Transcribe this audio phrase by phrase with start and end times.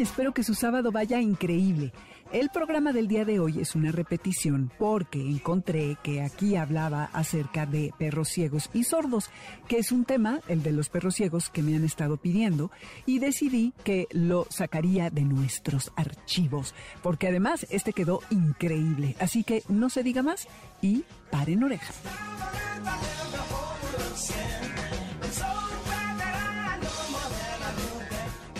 [0.00, 1.92] Espero que su sábado vaya increíble.
[2.32, 7.66] El programa del día de hoy es una repetición porque encontré que aquí hablaba acerca
[7.66, 9.28] de perros ciegos y sordos,
[9.68, 12.70] que es un tema, el de los perros ciegos, que me han estado pidiendo
[13.04, 19.16] y decidí que lo sacaría de nuestros archivos, porque además este quedó increíble.
[19.20, 20.48] Así que no se diga más
[20.80, 22.00] y paren orejas.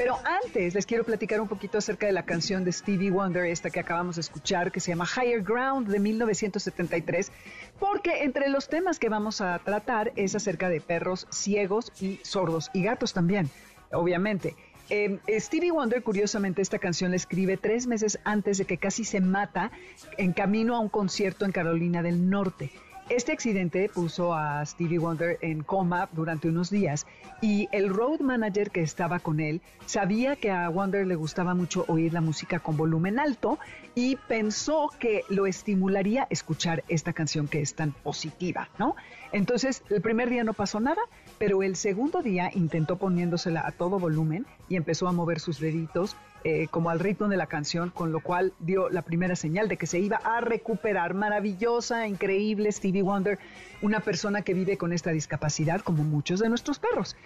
[0.01, 3.69] Pero antes les quiero platicar un poquito acerca de la canción de Stevie Wonder, esta
[3.69, 7.31] que acabamos de escuchar, que se llama Higher Ground de 1973,
[7.79, 12.71] porque entre los temas que vamos a tratar es acerca de perros ciegos y sordos,
[12.73, 13.51] y gatos también,
[13.93, 14.57] obviamente.
[14.89, 19.21] Eh, Stevie Wonder, curiosamente, esta canción la escribe tres meses antes de que casi se
[19.21, 19.71] mata
[20.17, 22.71] en camino a un concierto en Carolina del Norte.
[23.11, 27.09] Este accidente puso a Stevie Wonder en coma durante unos días
[27.43, 31.85] y el road manager que estaba con él sabía que a Wonder le gustaba mucho
[31.89, 33.59] oír la música con volumen alto
[33.97, 38.95] y pensó que lo estimularía escuchar esta canción que es tan positiva, ¿no?
[39.33, 41.03] Entonces, el primer día no pasó nada,
[41.37, 46.15] pero el segundo día intentó poniéndosela a todo volumen y empezó a mover sus deditos
[46.45, 49.77] eh, como al ritmo de la canción, con lo cual dio la primera señal de
[49.77, 51.15] que se iba a recuperar.
[51.15, 53.39] Maravillosa, increíble Stevie Wonder,
[53.83, 57.17] una persona que vive con esta discapacidad como muchos de nuestros perros.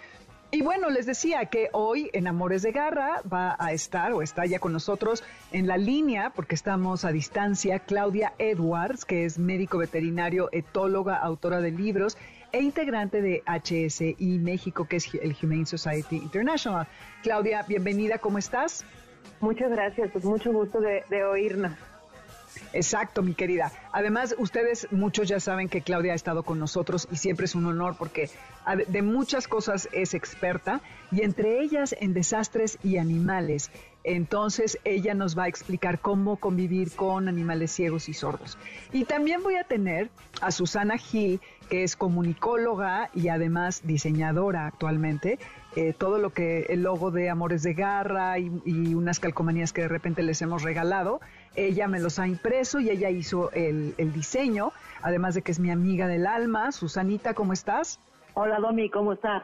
[0.51, 4.45] Y bueno, les decía que hoy en Amores de Garra va a estar o está
[4.45, 9.79] ya con nosotros en la línea, porque estamos a distancia, Claudia Edwards, que es médico
[9.79, 12.17] veterinario, etóloga, autora de libros
[12.51, 16.87] e integrante de HSI México, que es el Humane Society International.
[17.21, 18.85] Claudia, bienvenida, ¿cómo estás?
[19.39, 21.73] Muchas gracias, pues mucho gusto de, oírnos.
[22.71, 23.71] Exacto, mi querida.
[23.91, 27.65] Además, ustedes muchos ya saben que Claudia ha estado con nosotros y siempre es un
[27.65, 28.29] honor porque
[28.87, 30.81] de muchas cosas es experta
[31.11, 33.71] y entre ellas en desastres y animales.
[34.05, 38.57] Entonces ella nos va a explicar cómo convivir con animales ciegos y sordos.
[38.93, 40.09] Y también voy a tener
[40.41, 45.39] a Susana Gil, que es comunicóloga y además diseñadora actualmente.
[45.75, 49.87] Eh, todo lo que el logo de Amores de Garra y, unas calcomanías que de
[49.89, 51.19] repente les hemos regalado,
[51.55, 54.71] ella me los ha impreso y ella hizo el, el diseño,
[55.01, 56.71] además de que es mi amiga del alma.
[56.71, 57.99] Susanita, ¿cómo estás?
[58.35, 59.43] Hola Domi, ¿cómo estás?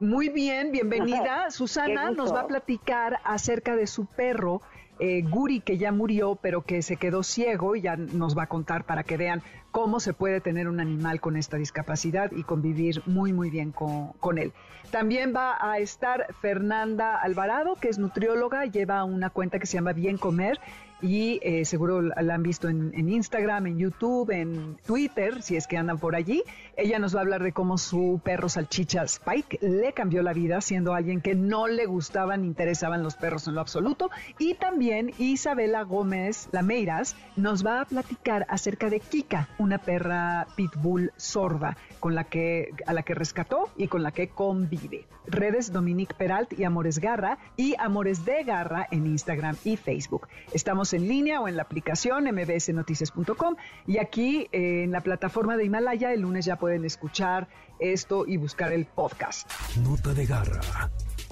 [0.00, 1.50] Muy bien, bienvenida.
[1.50, 4.60] Susana nos va a platicar acerca de su perro,
[4.98, 8.46] eh, Guri, que ya murió, pero que se quedó ciego y ya nos va a
[8.46, 13.02] contar para que vean cómo se puede tener un animal con esta discapacidad y convivir
[13.06, 14.52] muy, muy bien con, él.
[14.92, 19.92] También va a estar Fernanda Alvarado, que es nutrióloga, lleva una cuenta que se llama
[19.92, 20.60] Bien Comer
[21.04, 25.76] y eh, seguro la han visto en, Instagram, en YouTube, en Twitter, si es que
[25.76, 26.42] andan por allí.
[26.78, 30.62] Ella nos va a hablar de cómo su perro salchicha Spike le cambió la vida
[30.62, 34.10] siendo alguien que no le gustaban interesaban los perros en lo absoluto.
[34.38, 41.12] Y también Isabela Gómez Lameiras nos va a platicar acerca de Kika, una perra pitbull
[41.18, 45.06] sorda con la que, a la que rescató y con la que convive.
[45.26, 50.28] Redes Dominique Peralt y Amores Garra y Amores de Garra en Instagram y Facebook.
[50.52, 53.56] Estamos en línea o en la aplicación mbsnoticias.com
[53.86, 57.48] y aquí eh, en la plataforma de Himalaya el lunes ya pueden escuchar
[57.78, 59.50] esto y buscar el podcast.
[59.76, 60.60] Nota de Garra.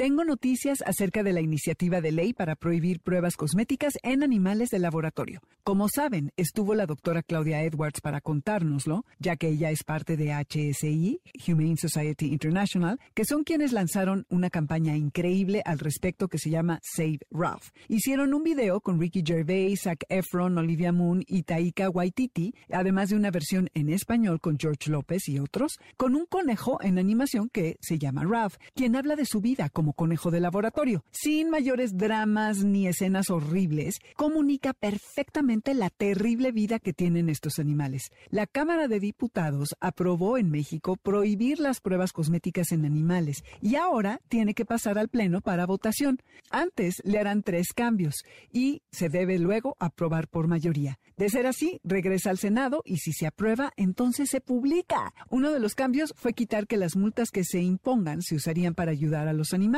[0.02, 4.80] Tengo noticias acerca de la iniciativa de ley para prohibir pruebas cosméticas en animales de
[4.80, 5.40] laboratorio.
[5.62, 10.32] Como saben, estuvo la doctora Claudia Edwards para contárnoslo, ya que ella es parte de
[10.32, 16.50] HSI, Humane Society International, que son quienes lanzaron una campaña increíble al respecto que se
[16.50, 17.68] llama Save Ralph.
[17.86, 23.14] Hicieron un video con Ricky Gervais, Zac Efron, Olivia Moon y Taika Waititi, además de
[23.14, 27.76] una versión en español con George López y otros, con un conejo en animación que
[27.80, 31.04] se llama Ralph, quien habla de su vida como conejo de laboratorio.
[31.10, 38.10] Sin mayores dramas ni escenas horribles, comunica perfectamente la terrible vida que tienen estos animales.
[38.30, 44.20] La Cámara de Diputados aprobó en México prohibir las pruebas cosméticas en animales y ahora
[44.28, 46.18] tiene que pasar al Pleno para votación.
[46.50, 50.98] Antes le harán tres cambios y se debe luego aprobar por mayoría.
[51.16, 55.14] De ser así, regresa al Senado y si se aprueba, entonces se publica.
[55.30, 58.90] Uno de los cambios fue quitar que las multas que se impongan se usarían para
[58.90, 59.71] ayudar a los animales,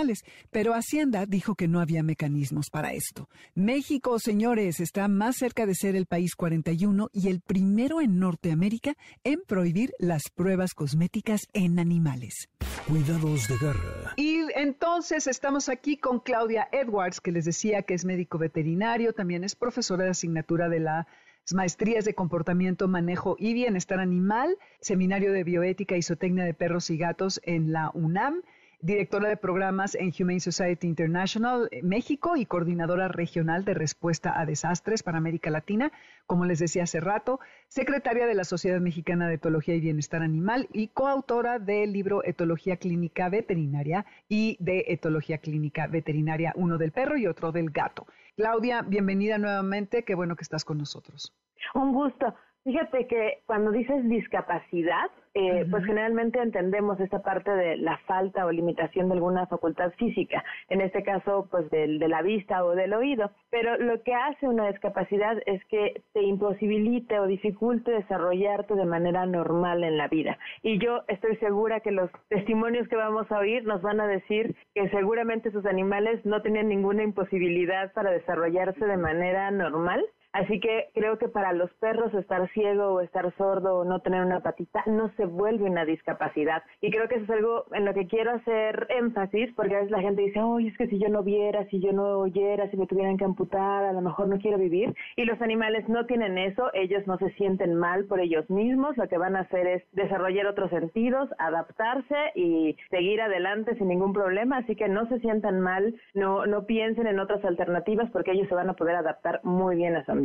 [0.51, 3.29] pero Hacienda dijo que no había mecanismos para esto.
[3.55, 8.95] México, señores, está más cerca de ser el país 41 y el primero en Norteamérica
[9.23, 12.49] en prohibir las pruebas cosméticas en animales.
[12.87, 14.13] Cuidados de garra.
[14.17, 19.45] Y entonces estamos aquí con Claudia Edwards, que les decía que es médico veterinario, también
[19.45, 21.07] es profesora de asignatura de las
[21.53, 26.97] maestrías de comportamiento, manejo y bienestar animal, seminario de bioética y zootecnia de perros y
[26.97, 28.43] gatos en la UNAM
[28.85, 34.45] directora de programas en Humane Society International eh, México y coordinadora regional de respuesta a
[34.45, 35.91] desastres para América Latina,
[36.27, 40.69] como les decía hace rato, secretaria de la Sociedad Mexicana de Etología y Bienestar Animal
[40.71, 47.17] y coautora del libro Etología Clínica Veterinaria y de Etología Clínica Veterinaria, uno del perro
[47.17, 48.07] y otro del gato.
[48.37, 51.33] Claudia, bienvenida nuevamente, qué bueno que estás con nosotros.
[51.73, 52.35] Un gusto.
[52.65, 58.53] Fíjate que cuando dices discapacidad, eh, pues generalmente entendemos esta parte de la falta o
[58.53, 62.95] limitación de alguna facultad física, en este caso pues de, de la vista o del
[62.95, 68.85] oído, pero lo que hace una discapacidad es que te imposibilite o dificulte desarrollarte de
[68.85, 70.39] manera normal en la vida.
[70.63, 74.55] Y yo estoy segura que los testimonios que vamos a oír nos van a decir
[74.75, 80.05] que seguramente sus animales no tenían ninguna imposibilidad para desarrollarse de manera normal
[80.35, 84.21] Así que creo que para los perros estar ciego o estar sordo o no tener
[84.25, 86.65] una patita no se vuelve una discapacidad.
[86.81, 89.93] Y creo que eso es algo en lo que quiero hacer énfasis, porque a veces
[89.93, 92.77] la gente dice, oye, es que si yo no viera, si yo no oyera, si
[92.77, 94.93] me tuvieran que amputar, a lo mejor no quiero vivir.
[95.15, 99.07] Y los animales no tienen eso, ellos no se sienten mal por ellos mismos, lo
[99.07, 104.59] que van a hacer es desarrollar otros sentidos, adaptarse y seguir adelante sin ningún problema.
[104.59, 108.57] Así que no se sientan mal, no, no piensen en otras alternativas porque ellos se
[108.57, 110.24] van a poder adaptar muy bien a su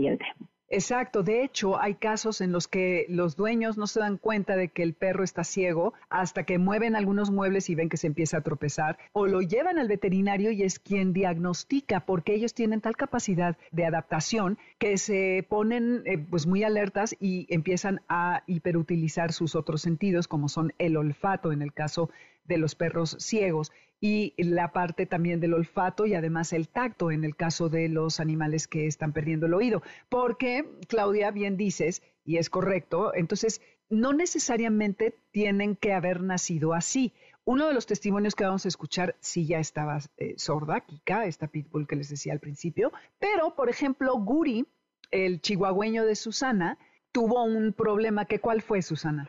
[0.71, 4.67] Exacto, de hecho hay casos en los que los dueños no se dan cuenta de
[4.67, 8.37] que el perro está ciego hasta que mueven algunos muebles y ven que se empieza
[8.37, 12.95] a tropezar o lo llevan al veterinario y es quien diagnostica porque ellos tienen tal
[12.95, 19.55] capacidad de adaptación que se ponen eh, pues muy alertas y empiezan a hiperutilizar sus
[19.55, 22.11] otros sentidos como son el olfato en el caso
[22.45, 27.23] de los perros ciegos y la parte también del olfato y además el tacto en
[27.23, 29.81] el caso de los animales que están perdiendo el oído.
[30.07, 37.13] Porque, Claudia, bien dices, y es correcto, entonces no necesariamente tienen que haber nacido así.
[37.43, 41.47] Uno de los testimonios que vamos a escuchar sí ya estaba eh, sorda, Kika, esta
[41.47, 44.67] pitbull que les decía al principio, pero, por ejemplo, Guri,
[45.11, 46.77] el chihuahueño de Susana,
[47.11, 49.27] tuvo un problema que ¿cuál fue, Susana?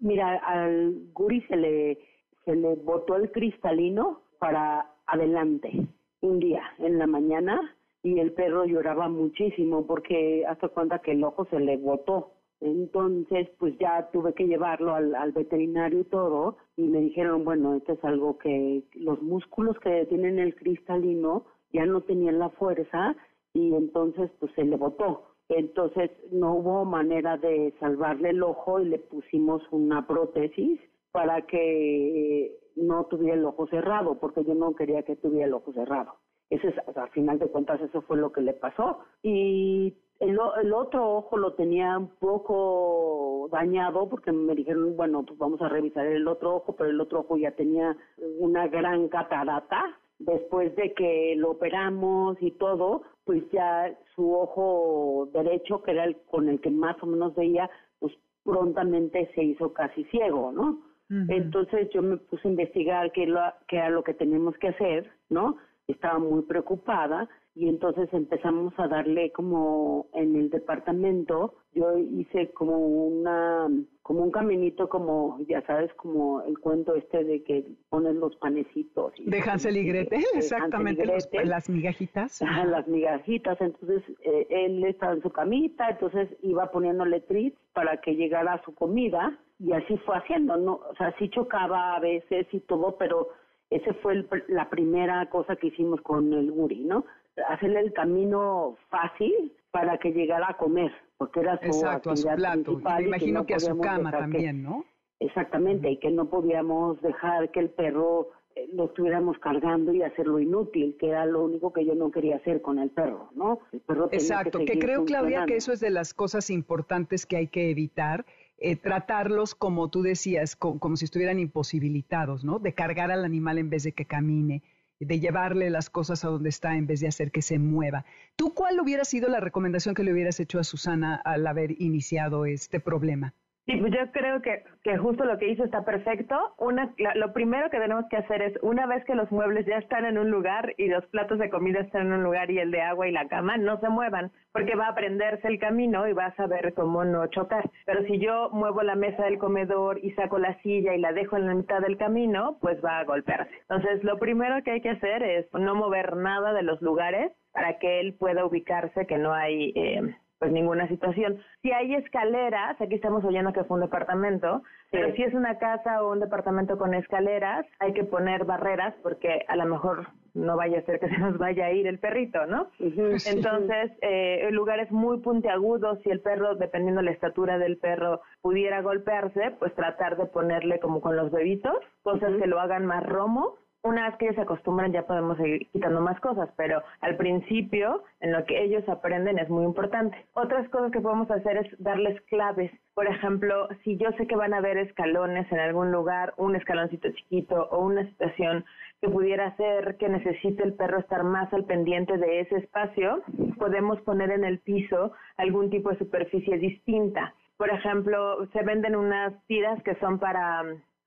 [0.00, 2.09] Mira, al Guri se le
[2.50, 5.86] se le botó el cristalino para adelante
[6.20, 11.22] un día en la mañana y el perro lloraba muchísimo porque hasta cuenta que el
[11.22, 12.32] ojo se le botó.
[12.60, 17.76] Entonces, pues ya tuve que llevarlo al, al, veterinario y todo, y me dijeron, bueno,
[17.76, 23.16] esto es algo que los músculos que tienen el cristalino ya no tenían la fuerza
[23.54, 25.22] y entonces pues se le botó.
[25.48, 30.80] Entonces no hubo manera de salvarle el ojo y le pusimos una prótesis
[31.12, 35.72] para que no tuviera el ojo cerrado, porque yo no quería que tuviera el ojo
[35.72, 36.14] cerrado.
[36.50, 38.98] Ese es, al final de cuentas, eso fue lo que le pasó.
[39.22, 45.38] Y el, el, otro ojo lo tenía un poco dañado porque me dijeron, bueno, pues
[45.38, 47.96] vamos a revisar el otro ojo, pero el otro ojo ya tenía
[48.38, 49.96] una gran catarata.
[50.18, 56.20] Después de que lo operamos y todo, pues ya su ojo derecho, que era el
[56.22, 58.12] con el que más o menos veía, pues
[58.44, 60.89] prontamente se hizo casi ciego, ¿no?
[61.10, 65.10] Entonces yo me puse a investigar qué, lo, qué era lo que teníamos que hacer,
[65.28, 65.56] ¿no?
[65.88, 72.78] Estaba muy preocupada y entonces empezamos a darle como en el departamento, yo hice como
[72.78, 73.68] una,
[74.02, 79.12] como un caminito como, ya sabes, como el cuento este de que ponen los panecitos.
[79.18, 81.04] Y, de Hansel y Gretel, exactamente,
[81.44, 82.40] las migajitas.
[82.66, 88.14] las migajitas, entonces eh, él estaba en su camita, entonces iba poniéndole trits para que
[88.14, 90.80] llegara su comida y así fue haciendo, ¿no?
[90.90, 93.28] O sea, sí chocaba a veces y todo, pero
[93.68, 97.04] ese fue la primera cosa que hicimos con el Guri, ¿no?
[97.48, 102.36] Hacerle el camino fácil para que llegara a comer, porque era su Exacto, actividad a
[102.36, 102.64] su plato.
[102.64, 104.84] Principal y me imagino que, a su cama también, ¿no?
[105.20, 110.40] Exactamente, y que no podíamos dejar que el perro eh, lo estuviéramos cargando y hacerlo
[110.40, 113.60] inútil, que era lo único que yo no quería hacer con el perro, ¿no?
[113.70, 117.48] El perro Exacto, que, creo, Claudia, que eso es de las cosas importantes que hay
[117.48, 118.24] que evitar.
[118.62, 122.58] Eh, tratarlos como tú decías, como si estuvieran imposibilitados, ¿no?
[122.58, 124.62] De cargar al animal en vez de que camine,
[124.98, 128.04] de llevarle las cosas a donde está en vez de hacer que se mueva.
[128.36, 132.44] ¿Tú cuál hubiera sido la recomendación que le hubieras hecho a Susana al haber iniciado
[132.44, 133.34] este problema?
[133.70, 136.54] Sí, pues yo creo que, que justo lo que hizo está perfecto.
[136.58, 140.04] Una, lo primero que tenemos que hacer es, una vez que los muebles ya están
[140.04, 142.82] en un lugar y los platos de comida están en un lugar y el de
[142.82, 146.26] agua y la cama, no se muevan, porque va a aprenderse el camino y va
[146.26, 147.70] a saber cómo no chocar.
[147.86, 151.36] Pero si yo muevo la mesa del comedor y saco la silla y la dejo
[151.36, 153.54] en la mitad del camino, pues va a golpearse.
[153.68, 157.78] Entonces, lo primero que hay que hacer es no mover nada de los lugares para
[157.78, 159.72] que él pueda ubicarse, que no hay...
[159.76, 161.38] Eh, pues ninguna situación.
[161.60, 166.02] Si hay escaleras, aquí estamos oyendo que fue un departamento, pero si es una casa
[166.02, 170.78] o un departamento con escaleras, hay que poner barreras porque a lo mejor no vaya
[170.78, 172.68] a ser que se nos vaya a ir el perrito, ¿no?
[172.78, 178.80] Entonces, eh, lugares muy puntiagudos, si el perro, dependiendo de la estatura del perro, pudiera
[178.80, 183.58] golpearse, pues tratar de ponerle como con los bebitos, cosas que lo hagan más romo
[183.82, 188.02] una vez que ellos se acostumbran ya podemos seguir quitando más cosas, pero al principio
[188.20, 190.26] en lo que ellos aprenden es muy importante.
[190.34, 192.70] Otras cosas que podemos hacer es darles claves.
[192.94, 197.10] Por ejemplo, si yo sé que van a haber escalones en algún lugar, un escaloncito
[197.12, 198.64] chiquito o una situación
[199.00, 203.22] que pudiera hacer que necesite el perro estar más al pendiente de ese espacio,
[203.58, 207.34] podemos poner en el piso algún tipo de superficie distinta.
[207.56, 210.64] Por ejemplo, se venden unas tiras que son para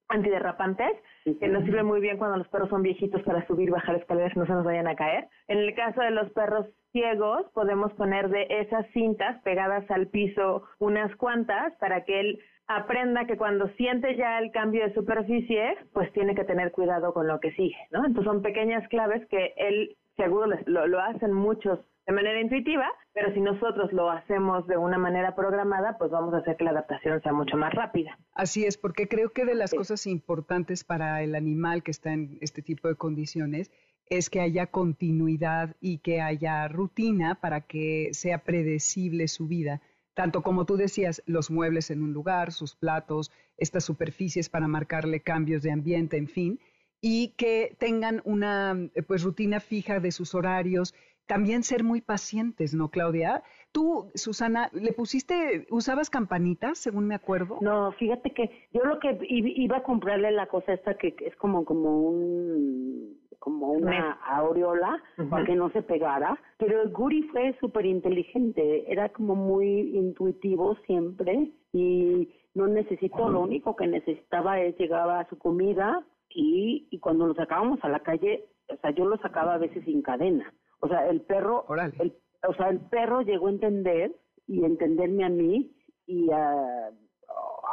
[0.09, 0.91] antiderrapantes,
[1.23, 4.35] que nos sirve muy bien cuando los perros son viejitos para subir y bajar escaleras
[4.35, 5.27] y no se nos vayan a caer.
[5.47, 10.63] En el caso de los perros ciegos, podemos poner de esas cintas pegadas al piso
[10.79, 16.11] unas cuantas para que él aprenda que cuando siente ya el cambio de superficie, pues
[16.13, 18.05] tiene que tener cuidado con lo que sigue, ¿no?
[18.05, 23.33] Entonces son pequeñas claves que él seguro lo, lo hacen muchos de manera intuitiva, pero
[23.33, 27.21] si nosotros lo hacemos de una manera programada, pues vamos a hacer que la adaptación
[27.21, 28.17] sea mucho más rápida.
[28.33, 32.37] Así es, porque creo que de las cosas importantes para el animal que está en
[32.41, 33.71] este tipo de condiciones
[34.09, 39.81] es que haya continuidad y que haya rutina para que sea predecible su vida.
[40.13, 45.21] Tanto como tú decías, los muebles en un lugar, sus platos, estas superficies para marcarle
[45.21, 46.59] cambios de ambiente, en fin,
[47.01, 50.93] y que tengan una pues rutina fija de sus horarios
[51.27, 53.43] también ser muy pacientes, ¿no, Claudia?
[53.71, 57.57] Tú, Susana, ¿le pusiste, usabas campanitas, según me acuerdo?
[57.61, 61.65] No, fíjate que yo lo que iba a comprarle la cosa esta que es como,
[61.65, 67.85] como un como una aureola para que no se pegara, pero el Guri fue súper
[67.85, 75.09] inteligente, era como muy intuitivo siempre y no necesitó, lo único que necesitaba es llegar
[75.09, 79.17] a su comida y, y cuando lo sacábamos a la calle, o sea, yo lo
[79.17, 80.53] sacaba a veces sin cadena
[80.83, 81.65] o sea, el perro,
[81.99, 82.13] el,
[82.45, 84.11] o sea, el perro llegó a entender
[84.47, 85.71] y entenderme a mí
[86.05, 86.89] y a,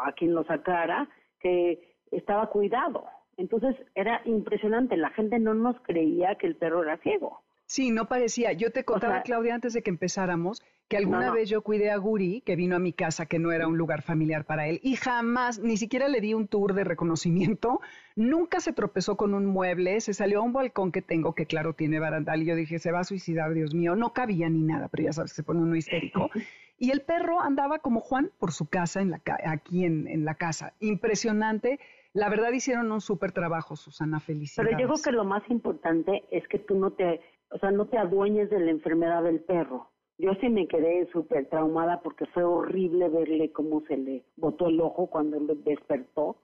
[0.07, 1.09] a quien lo sacara
[1.41, 3.05] que estaba cuidado.
[3.37, 7.41] Entonces era impresionante, la gente no nos creía que el perro era ciego.
[7.71, 8.53] Sí, no parecía.
[8.53, 12.41] Yo te contaba, Claudia, antes de que empezáramos, que alguna vez yo cuidé a Guri,
[12.41, 15.61] que vino a mi casa, que no era un lugar familiar para él, y jamás,
[15.61, 17.81] ni siquiera le di un tour de reconocimiento,
[18.17, 21.75] nunca se tropezó con un mueble, se salió a un balcón que tengo, que claro
[21.75, 24.89] tiene barandal, y yo dije, se va a suicidar, Dios mío, no cabía ni nada,
[24.89, 26.29] pero ya sabes, se pone uno histérico.
[26.83, 30.37] Y el perro andaba como Juan por su casa, en la, aquí en, en la
[30.37, 30.73] casa.
[30.81, 31.79] Impresionante.
[32.15, 34.71] La verdad hicieron un súper trabajo, Susana, felicidades.
[34.71, 37.21] Pero yo creo que lo más importante es que tú no te
[37.51, 39.89] o sea, no te adueñes de la enfermedad del perro.
[40.19, 44.81] Yo sí me quedé súper traumada porque fue horrible verle cómo se le botó el
[44.81, 46.37] ojo cuando él despertó.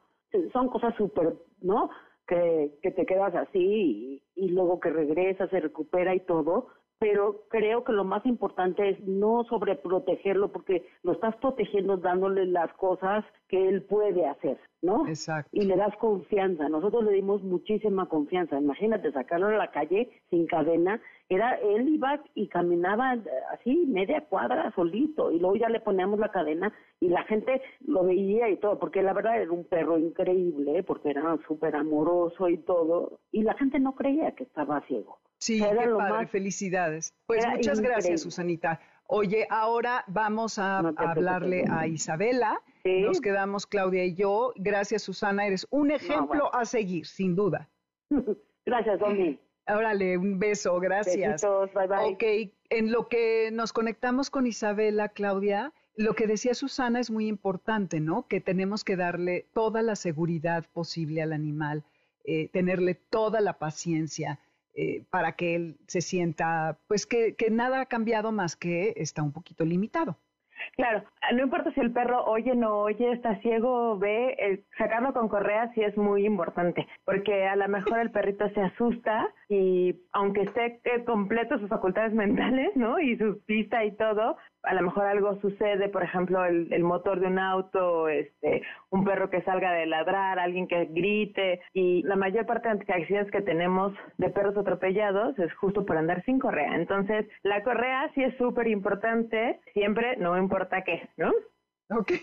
[0.52, 1.90] Son cosas súper, ¿no?
[2.26, 7.42] Que, que te quedas así y, y luego que regresa, se recupera y todo, pero
[7.50, 13.24] creo que lo más importante es no sobreprotegerlo porque lo estás protegiendo dándole las cosas
[13.48, 15.06] que él puede hacer, ¿no?
[15.06, 15.50] Exacto.
[15.52, 16.68] Y le das confianza.
[16.68, 18.58] Nosotros le dimos muchísima confianza.
[18.58, 21.00] Imagínate sacarlo a la calle sin cadena.
[21.28, 23.16] Era él iba y caminaba
[23.52, 28.04] así media cuadra solito y luego ya le poníamos la cadena y la gente lo
[28.04, 32.58] veía y todo, porque la verdad era un perro increíble, porque era súper amoroso y
[32.58, 35.18] todo, y la gente no creía que estaba ciego.
[35.38, 37.14] Sí, qué padre, felicidades.
[37.26, 38.80] Pues muchas gracias, Susanita.
[39.08, 42.60] Oye, ahora vamos a, hablarle a Isabela.
[42.84, 44.52] Nos quedamos Claudia y yo.
[44.56, 45.46] Gracias, Susana.
[45.46, 47.68] Eres un ejemplo a seguir, sin duda.
[48.66, 49.38] gracias, Domi.
[49.68, 51.42] Órale, un beso, gracias.
[51.42, 52.14] Besitos, bye bye.
[52.14, 57.26] Ok, en lo que nos conectamos con Isabela, Claudia, lo que decía Susana es muy
[57.26, 58.28] importante, ¿no?
[58.28, 61.84] Que tenemos que darle toda la seguridad posible al animal
[62.28, 64.40] eh, tenerle toda la paciencia
[64.76, 69.22] eh, para que él se sienta, pues que, que nada ha cambiado más que está
[69.22, 70.18] un poquito limitado.
[70.74, 75.28] Claro, no importa si el perro oye, no oye, está ciego, ve, eh, sacarlo con
[75.28, 80.42] correa sí es muy importante, porque a lo mejor el perrito se asusta y aunque
[80.42, 82.98] esté eh, completo sus facultades mentales, ¿no?
[82.98, 87.20] Y su pista y todo, a lo mejor algo sucede, por ejemplo, el, el, motor
[87.20, 92.16] de un auto, este, un perro que salga de ladrar, alguien que grite, y la
[92.16, 96.74] mayor parte de accidentes que tenemos de perros atropellados es justo por andar sin correa.
[96.74, 101.32] Entonces, la correa sí es súper importante, siempre, no importa qué, ¿no?
[101.90, 102.12] Ok.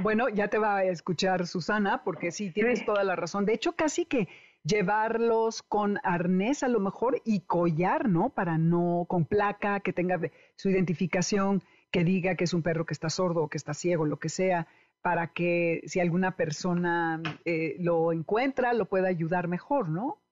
[0.00, 3.44] Bueno, ya te va a escuchar Susana, porque sí, tienes toda la razón.
[3.44, 4.28] De hecho, casi que
[4.64, 8.30] llevarlos con arnés a lo mejor y collar, ¿no?
[8.30, 10.18] Para no, con placa, que tenga
[10.56, 14.06] su identificación, que diga que es un perro que está sordo o que está ciego,
[14.06, 14.66] lo que sea,
[15.02, 20.23] para que si alguna persona eh, lo encuentra, lo pueda ayudar mejor, ¿no?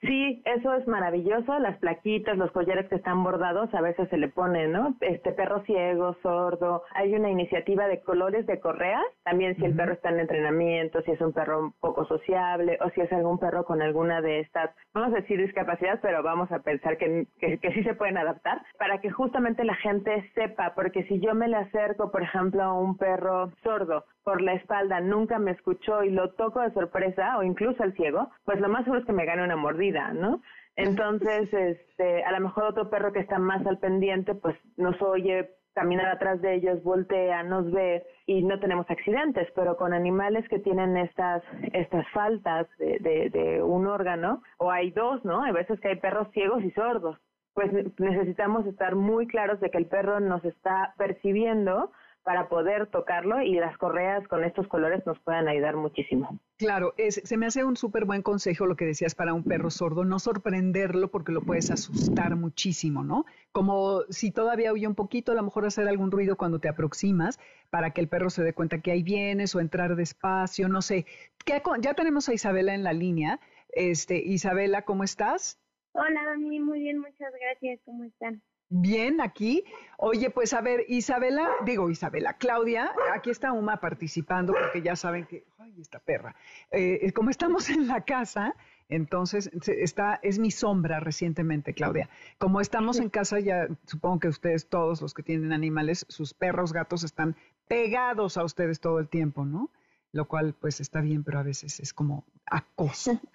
[0.00, 1.58] Sí, eso es maravilloso.
[1.58, 4.96] Las plaquitas, los collares que están bordados, a veces se le ponen, ¿no?
[5.00, 6.82] Este perro ciego, sordo.
[6.94, 9.04] Hay una iniciativa de colores de correas.
[9.24, 13.00] También si el perro está en entrenamiento, si es un perro poco sociable o si
[13.00, 16.96] es algún perro con alguna de estas, vamos a decir discapacidad, pero vamos a pensar
[16.96, 21.20] que, que, que sí se pueden adaptar para que justamente la gente sepa, porque si
[21.20, 25.52] yo me le acerco, por ejemplo, a un perro sordo por la espalda, nunca me
[25.52, 29.06] escuchó y lo toco de sorpresa o incluso al ciego, pues lo más seguro es
[29.06, 30.40] que me gane una mordida, ¿no?
[30.76, 35.50] Entonces, este, a lo mejor otro perro que está más al pendiente, pues nos oye
[35.74, 40.58] caminar atrás de ellos, voltea, nos ve y no tenemos accidentes, pero con animales que
[40.58, 41.40] tienen estas,
[41.72, 45.44] estas faltas de, de, de un órgano, o hay dos, ¿no?
[45.44, 47.16] Hay veces que hay perros ciegos y sordos,
[47.54, 53.40] pues necesitamos estar muy claros de que el perro nos está percibiendo, para poder tocarlo
[53.42, 56.38] y las correas con estos colores nos puedan ayudar muchísimo.
[56.58, 59.70] Claro, es, se me hace un súper buen consejo lo que decías para un perro
[59.70, 63.24] sordo, no sorprenderlo porque lo puedes asustar muchísimo, ¿no?
[63.52, 67.38] Como si todavía oye un poquito, a lo mejor hacer algún ruido cuando te aproximas
[67.70, 71.06] para que el perro se dé cuenta que ahí vienes o entrar despacio, no sé.
[71.44, 73.40] ¿Qué, ya tenemos a Isabela en la línea.
[73.70, 75.60] Este, Isabela, ¿cómo estás?
[75.92, 77.80] Hola, Dani, muy bien, muchas gracias.
[77.84, 78.42] ¿Cómo están?
[78.70, 79.64] Bien, aquí.
[79.96, 85.26] Oye, pues a ver, Isabela, digo Isabela, Claudia, aquí está Uma participando porque ya saben
[85.26, 86.36] que, ay, esta perra,
[86.70, 88.54] eh, como estamos en la casa,
[88.90, 92.10] entonces está, es mi sombra recientemente, Claudia.
[92.38, 96.72] Como estamos en casa, ya supongo que ustedes todos los que tienen animales, sus perros,
[96.72, 97.36] gatos están
[97.68, 99.70] pegados a ustedes todo el tiempo, ¿no?
[100.12, 103.18] Lo cual pues está bien, pero a veces es como acoso.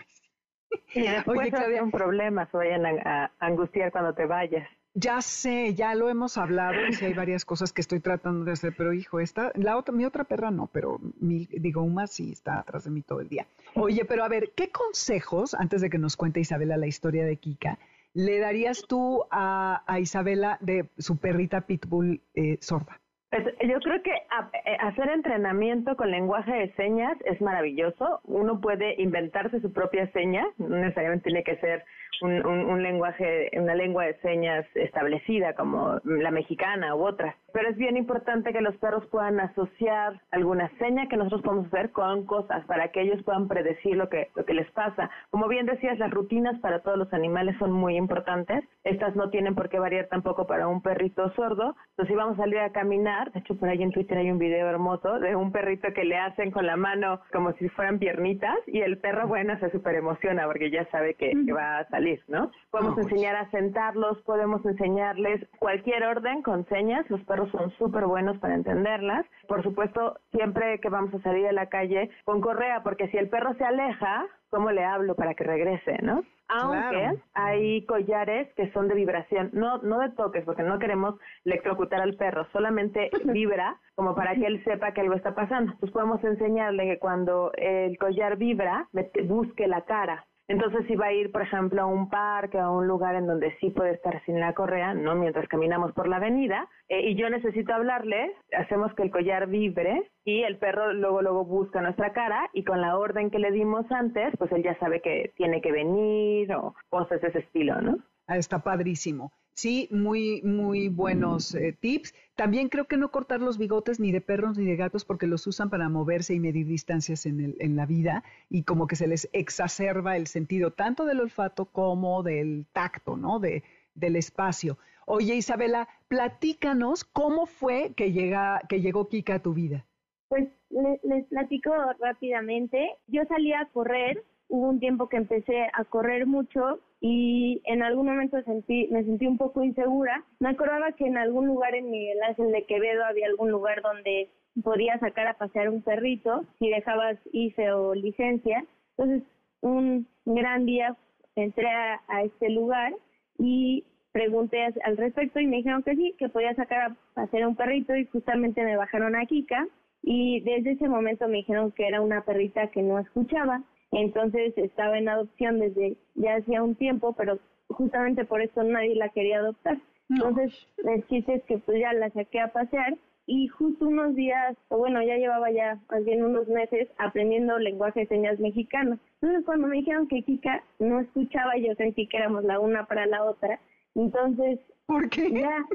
[0.96, 4.68] Y después Oye, Claudia, un problema, se vayan a angustiar cuando te vayas.
[4.96, 8.52] Ya sé, ya lo hemos hablado y sí hay varias cosas que estoy tratando de
[8.52, 12.60] hacer, pero hijo, esta, la otra, mi otra perra no, pero digo, Uma sí está
[12.60, 13.48] atrás de mí todo el día.
[13.74, 17.38] Oye, pero a ver, ¿qué consejos, antes de que nos cuente Isabela la historia de
[17.38, 17.80] Kika,
[18.14, 23.00] le darías tú a, Isabela de su perrita Pitbull eh, sorda?
[23.32, 28.22] Pues, yo creo que eh, hacer entrenamiento con lenguaje de señas es maravilloso.
[28.26, 31.84] Uno puede inventarse su propia seña, no necesariamente tiene que ser
[32.22, 37.36] un, un, lenguaje, una lengua de señas establecida como la mexicana u otra.
[37.54, 41.92] Pero es bien importante que los perros puedan asociar alguna seña que nosotros podemos hacer
[41.92, 45.10] con cosas para que ellos puedan predecir lo que, lo que les pasa.
[45.30, 48.64] Como bien decías, las rutinas para todos los animales son muy importantes.
[48.84, 51.76] Estas no tienen por qué variar tampoco para un perrito sordo.
[51.92, 54.40] Entonces, si vamos a salir a caminar, de hecho, por ahí en Twitter hay un
[54.40, 58.58] video hermoso de un perrito que le hacen con la mano como si fueran piernitas
[58.68, 62.03] y el perro, bueno, se súper emociona porque ya sabe que, que va a salir
[62.28, 62.52] ¿no?
[62.72, 68.38] Podemos enseñar a sentarlos, podemos enseñarles cualquier orden con señas, los perros son súper buenos
[68.40, 69.26] para entenderlas.
[69.48, 73.30] Por supuesto, siempre que vamos a salir a la calle con correa, porque si el
[73.30, 76.24] perro se aleja, ¿cómo le hablo para que regrese, no?
[76.50, 82.02] Aunque hay collares que son de vibración, no, no de toques, porque no queremos electrocutar
[82.02, 85.72] al perro, solamente vibra como para que él sepa que algo está pasando.
[85.72, 88.88] Entonces podemos enseñarle que cuando el collar vibra,
[89.26, 92.88] busque la cara, entonces, si va a ir, por ejemplo, a un parque, a un
[92.88, 95.16] lugar en donde sí puede estar sin la correa, ¿no?
[95.16, 100.12] Mientras caminamos por la avenida, eh, y yo necesito hablarle, hacemos que el collar vibre
[100.26, 103.90] y el perro luego, luego busca nuestra cara y con la orden que le dimos
[103.92, 107.98] antes, pues él ya sabe que tiene que venir o cosas de ese estilo, ¿no?
[108.28, 109.32] Ah, está padrísimo.
[109.54, 112.16] Sí, muy, muy buenos eh, tips.
[112.36, 115.46] También creo que no cortar los bigotes ni de perros ni de gatos porque los
[115.46, 119.08] usan para moverse y medir distancias en, el, en la vida y como que se
[119.08, 123.40] les exacerba el sentido tanto del olfato como del tacto, ¿no?
[123.40, 123.64] De,
[123.94, 124.80] del espacio.
[125.06, 129.86] Oye, Isabela, platícanos cómo fue que, llega, que llegó Kika a tu vida.
[130.30, 132.96] Pues les, les platico rápidamente.
[133.08, 138.06] Yo salí a correr hubo un tiempo que empecé a correr mucho y en algún
[138.06, 140.24] momento sentí, me sentí un poco insegura.
[140.40, 144.30] Me acordaba que en algún lugar en Miguel Ángel de Quevedo había algún lugar donde
[144.64, 148.64] podía sacar a pasear un perrito si dejabas IFE o licencia.
[148.98, 149.28] Entonces,
[149.60, 150.96] un gran día
[151.36, 152.94] entré a, este lugar
[153.38, 157.58] y pregunté al respecto y me dijeron que sí, que podía sacar a pasear un
[157.58, 159.68] perrito y justamente me bajaron a Kika
[160.04, 163.62] y desde ese momento me dijeron que era una perrita que no escuchaba.
[163.94, 169.10] Entonces estaba en adopción desde ya hacía un tiempo, pero justamente por eso nadie la
[169.10, 169.78] quería adoptar.
[170.10, 170.52] Entonces
[170.86, 174.78] el chiste es que pues ya la saqué a pasear y justo unos días, o
[174.78, 179.00] bueno, ya llevaba ya más bien unos meses aprendiendo lenguaje de señas mexicano.
[179.22, 183.06] Entonces cuando me dijeron que Kika no escuchaba, yo sentí que éramos la una para
[183.06, 183.60] la otra.
[183.96, 185.32] Entonces, ¿por qué?
[185.32, 185.66] Ya,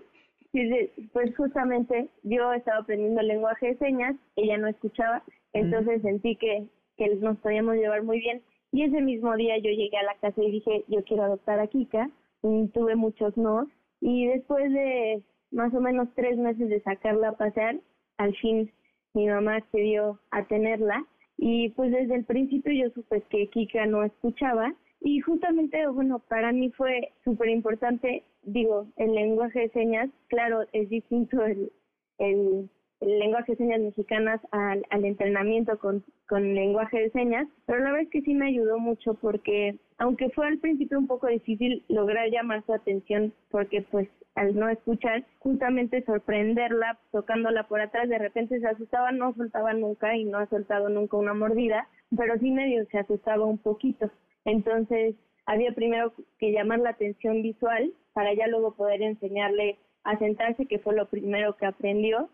[1.12, 6.66] pues justamente yo estaba aprendiendo lenguaje de señas, ella no escuchaba, entonces sentí que,
[6.98, 8.42] que nos podíamos llevar muy bien.
[8.72, 11.66] Y ese mismo día yo llegué a la casa y dije, yo quiero adoptar a
[11.68, 12.11] Kika,
[12.42, 13.66] y tuve muchos no,
[14.00, 17.80] y después de más o menos tres meses de sacarla a pasear,
[18.18, 18.70] al fin
[19.14, 21.04] mi mamá accedió a tenerla.
[21.37, 24.74] Y pues desde el principio yo supe que Kika no escuchaba.
[25.00, 30.88] Y justamente, bueno, para mí fue súper importante, digo, el lenguaje de señas, claro, es
[30.88, 31.70] distinto el,
[32.18, 32.68] el,
[33.00, 38.02] lenguaje de señas mexicanas al, al entrenamiento con, con lenguaje de señas, pero la verdad
[38.02, 42.28] es que sí me ayudó mucho porque, aunque fue al principio un poco difícil lograr
[42.30, 48.61] llamar su atención, porque pues al no escuchar, justamente sorprenderla tocándola por atrás, de repente
[48.61, 52.84] se asustaba, no soltaba nunca y no ha soltado nunca una mordida, pero sí medio
[52.87, 54.11] se asustaba un poquito.
[54.44, 60.66] Entonces, había primero que llamar la atención visual para ya luego poder enseñarle a sentarse,
[60.66, 62.28] que fue lo primero que aprendió.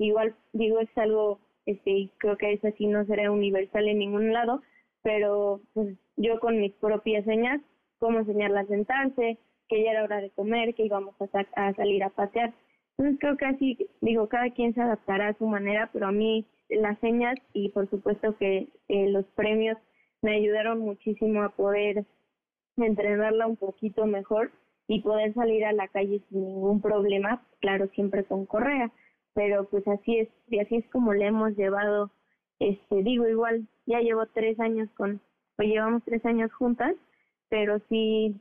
[0.00, 4.62] Igual, digo, es algo, este, creo que eso sí no será universal en ningún lado,
[5.02, 7.60] pero pues, yo con mis propias señas,
[7.98, 9.36] cómo enseñarla a sentarse,
[9.68, 12.54] que ya era hora de comer, que íbamos a, a salir a pasear.
[12.96, 16.46] Entonces creo que así, digo, cada quien se adaptará a su manera, pero a mí
[16.70, 19.76] las señas y por supuesto que eh, los premios
[20.22, 22.06] me ayudaron muchísimo a poder
[22.78, 24.50] entrenarla un poquito mejor
[24.88, 28.90] y poder salir a la calle sin ningún problema, claro, siempre con correa,
[29.34, 32.10] pero pues así es, y así es como le hemos llevado,
[32.58, 35.20] este, digo igual, ya llevo tres años con,
[35.56, 36.94] pues llevamos tres años juntas,
[37.48, 38.40] pero sí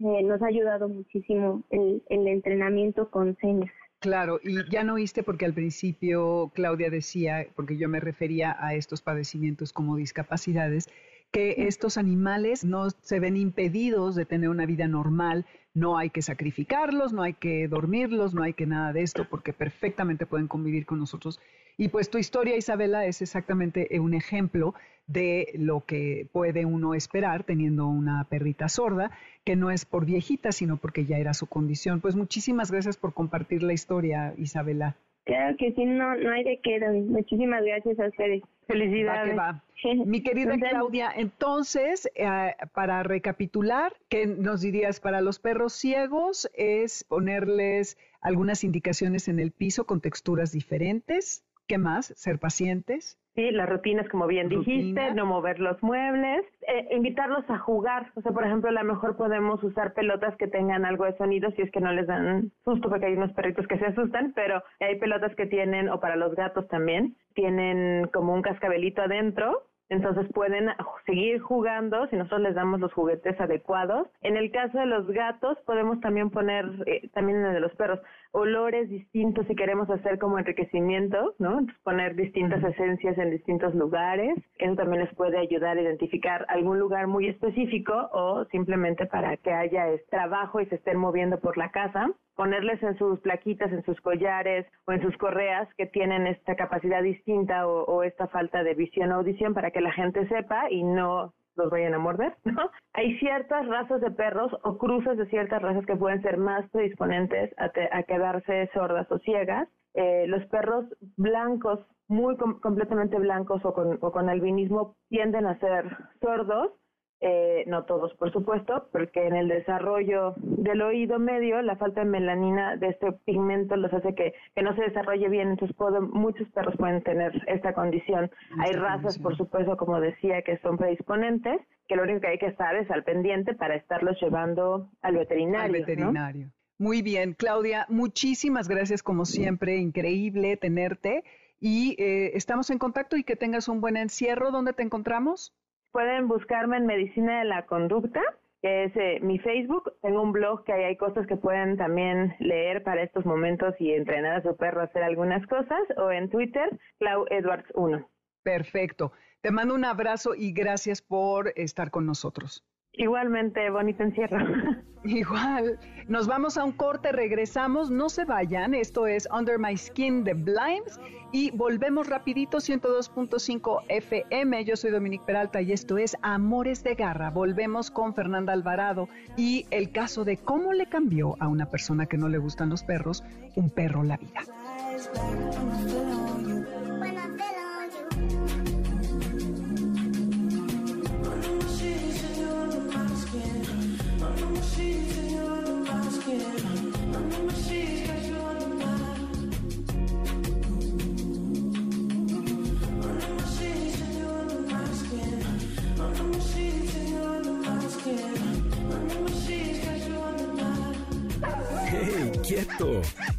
[0.00, 3.72] eh, nos ha ayudado muchísimo el, el entrenamiento con señas.
[4.00, 8.74] Claro, y ya no oíste porque al principio Claudia decía, porque yo me refería a
[8.74, 10.88] estos padecimientos como discapacidades,
[11.30, 16.22] que estos animales no se ven impedidos de tener una vida normal, no hay que
[16.22, 20.86] sacrificarlos, no hay que dormirlos, no hay que nada de esto, porque perfectamente pueden convivir
[20.86, 21.40] con nosotros.
[21.76, 24.74] Y pues tu historia, Isabela, es exactamente un ejemplo
[25.06, 29.10] de lo que puede uno esperar teniendo una perrita sorda,
[29.44, 32.00] que no es por viejita, sino porque ya era su condición.
[32.00, 34.96] Pues muchísimas gracias por compartir la historia, Isabela.
[35.28, 38.42] Claro que sí, no, no hay de qué, Muchísimas gracias a ustedes.
[38.66, 39.36] Felicidades.
[40.06, 46.50] Mi querida Claudia, entonces, eh, para recapitular, ¿qué nos dirías para los perros ciegos?
[46.54, 51.44] Es ponerles algunas indicaciones en el piso con texturas diferentes.
[51.68, 52.06] ¿Qué más?
[52.16, 53.18] Ser pacientes.
[53.34, 58.10] Sí, las rutinas, como bien dijiste, no mover los muebles, eh, invitarlos a jugar.
[58.16, 61.50] O sea, por ejemplo, a lo mejor podemos usar pelotas que tengan algo de sonido
[61.52, 64.62] si es que no les dan susto, porque hay unos perritos que se asustan, pero
[64.80, 70.26] hay pelotas que tienen, o para los gatos también, tienen como un cascabelito adentro entonces
[70.34, 70.68] pueden
[71.06, 74.08] seguir jugando si nosotros les damos los juguetes adecuados.
[74.20, 77.74] En el caso de los gatos podemos también poner, eh, también en el de los
[77.74, 78.00] perros,
[78.32, 81.66] olores distintos si queremos hacer como enriquecimiento, ¿no?
[81.82, 84.38] poner distintas esencias en distintos lugares.
[84.58, 89.52] Eso también les puede ayudar a identificar algún lugar muy específico o simplemente para que
[89.52, 94.00] haya trabajo y se estén moviendo por la casa ponerles en sus plaquitas, en sus
[94.00, 99.10] collares o en sus correas que tienen esta capacidad distinta o, esta falta de visión
[99.10, 102.70] o audición para que la gente sepa y no los vayan a morder, ¿no?
[102.94, 107.54] Hay ciertas razas de perros o cruces de ciertas razas que pueden ser más predisponentes
[107.58, 109.68] a, a quedarse sordas o ciegas.
[109.94, 113.72] Eh, los perros blancos, muy completamente blancos o
[114.12, 115.84] con albinismo, tienden a ser
[116.20, 116.72] sordos
[117.20, 122.06] eh, no todos por supuesto, porque en el desarrollo del oído medio la falta de
[122.06, 125.76] melanina de este pigmento los hace que, que no se desarrolle bien, entonces
[126.12, 128.30] muchos perros pueden tener esta condición.
[128.60, 132.46] hay razas, por supuesto, como decía, que son predisponentes, que lo único que hay que
[132.46, 135.64] estar es al pendiente para estarlos llevando al veterinario.
[135.64, 136.50] Al veterinario.
[136.78, 141.24] Muy bien, Claudia, muchísimas gracias como siempre, increíble tenerte
[141.58, 144.52] y eh, estamos en contacto y que tengas un buen encierro.
[144.52, 145.52] ¿Dónde te encontramos?
[145.92, 148.22] Pueden buscarme en Medicina de la Conducta,
[148.60, 149.92] que es eh, mi Facebook.
[150.02, 154.36] Tengo un blog que hay cosas que pueden también leer para estos momentos y entrenar
[154.36, 155.80] a su perro a hacer algunas cosas.
[155.96, 158.08] O en Twitter, Clau Edwards 1.
[158.42, 159.12] Perfecto.
[159.40, 162.64] Te mando un abrazo y gracias por estar con nosotros.
[162.98, 164.38] Igualmente, bonito encierro.
[165.04, 165.78] Igual.
[166.08, 168.74] Nos vamos a un corte, regresamos, no se vayan.
[168.74, 170.98] Esto es Under My Skin de Blimes
[171.30, 174.64] y volvemos rapidito 102.5 FM.
[174.64, 177.30] Yo soy Dominique Peralta y esto es Amores de Garra.
[177.30, 182.18] Volvemos con Fernanda Alvarado y el caso de cómo le cambió a una persona que
[182.18, 183.22] no le gustan los perros
[183.54, 184.42] un perro la vida.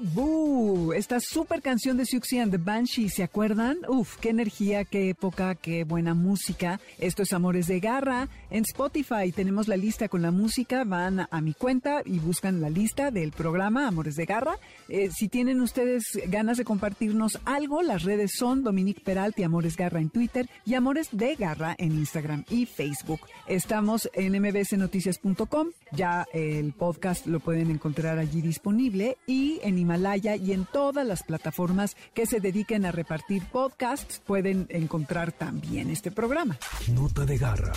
[0.00, 3.78] Boo, esta super canción de Siouxsie and the Banshee, ¿se acuerdan?
[3.88, 6.80] Uf, qué energía, qué época, qué buena música.
[6.98, 8.28] Esto es Amores de Garra.
[8.50, 12.70] En Spotify tenemos la lista con la música, van a, mi cuenta y buscan la
[12.70, 14.56] lista del programa Amores de Garra.
[14.88, 20.00] Eh, si tienen ustedes ganas de compartirnos algo, las redes son Dominique Peralti, Amores Garra
[20.00, 23.20] en Twitter y Amores de Garra en Instagram y Facebook.
[23.46, 30.52] Estamos en mbsnoticias.com, ya el podcast lo pueden encontrar allí disponible y en Himalaya y
[30.52, 36.58] en todas las plataformas que se dediquen a repartir podcasts pueden encontrar también este programa.
[36.92, 37.72] Nota de garra.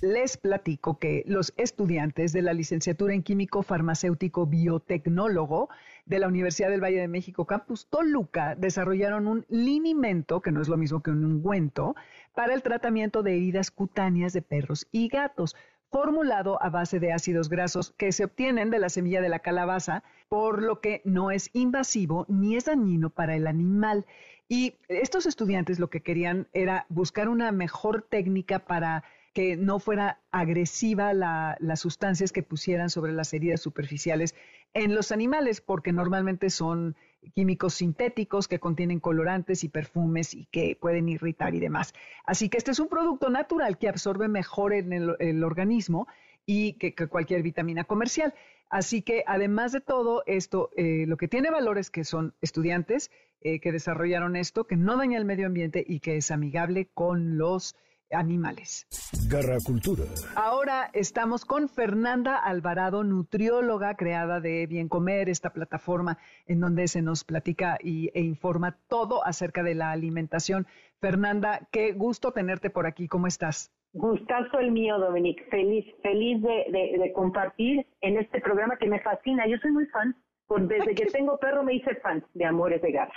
[0.00, 5.70] Les platico que los estudiantes de la licenciatura en químico farmacéutico biotecnólogo
[6.06, 10.68] de la Universidad del Valle de México, Campus Toluca, desarrollaron un linimento, que no es
[10.68, 11.96] lo mismo que un ungüento,
[12.34, 15.56] para el tratamiento de heridas cutáneas de perros y gatos
[15.90, 20.02] formulado a base de ácidos grasos que se obtienen de la semilla de la calabaza,
[20.28, 24.06] por lo que no es invasivo ni es dañino para el animal.
[24.48, 30.18] Y estos estudiantes lo que querían era buscar una mejor técnica para que no fuera
[30.30, 34.34] agresiva las sustancias que pusieran sobre las heridas superficiales
[34.74, 36.96] en los animales, porque normalmente son
[37.34, 41.94] químicos sintéticos que contienen colorantes y perfumes y que pueden irritar y demás.
[42.24, 46.08] Así que este es un producto natural que absorbe mejor en el, organismo
[46.46, 48.34] y que, cualquier vitamina comercial.
[48.70, 53.10] Así que además de todo esto, eh, lo que tiene valor es que son estudiantes
[53.40, 57.38] eh, que desarrollaron esto, que no daña el medio ambiente y que es amigable con
[57.38, 57.76] los
[58.10, 58.86] animales.
[59.28, 60.04] Garra Cultura.
[60.36, 67.02] Ahora estamos con Fernanda Alvarado, nutrióloga creada de Bien Comer, esta plataforma en donde se
[67.02, 70.66] nos platica y, e informa todo acerca de la alimentación.
[71.00, 73.08] Fernanda, qué gusto tenerte por aquí.
[73.08, 73.72] ¿Cómo estás?
[73.92, 75.44] Gustazo el mío, Dominique.
[75.50, 79.46] Feliz, feliz de, compartir en este programa que me fascina.
[79.46, 80.14] Yo soy muy fan.
[80.60, 83.14] desde que tengo perro me hice fan de Amores de Garra.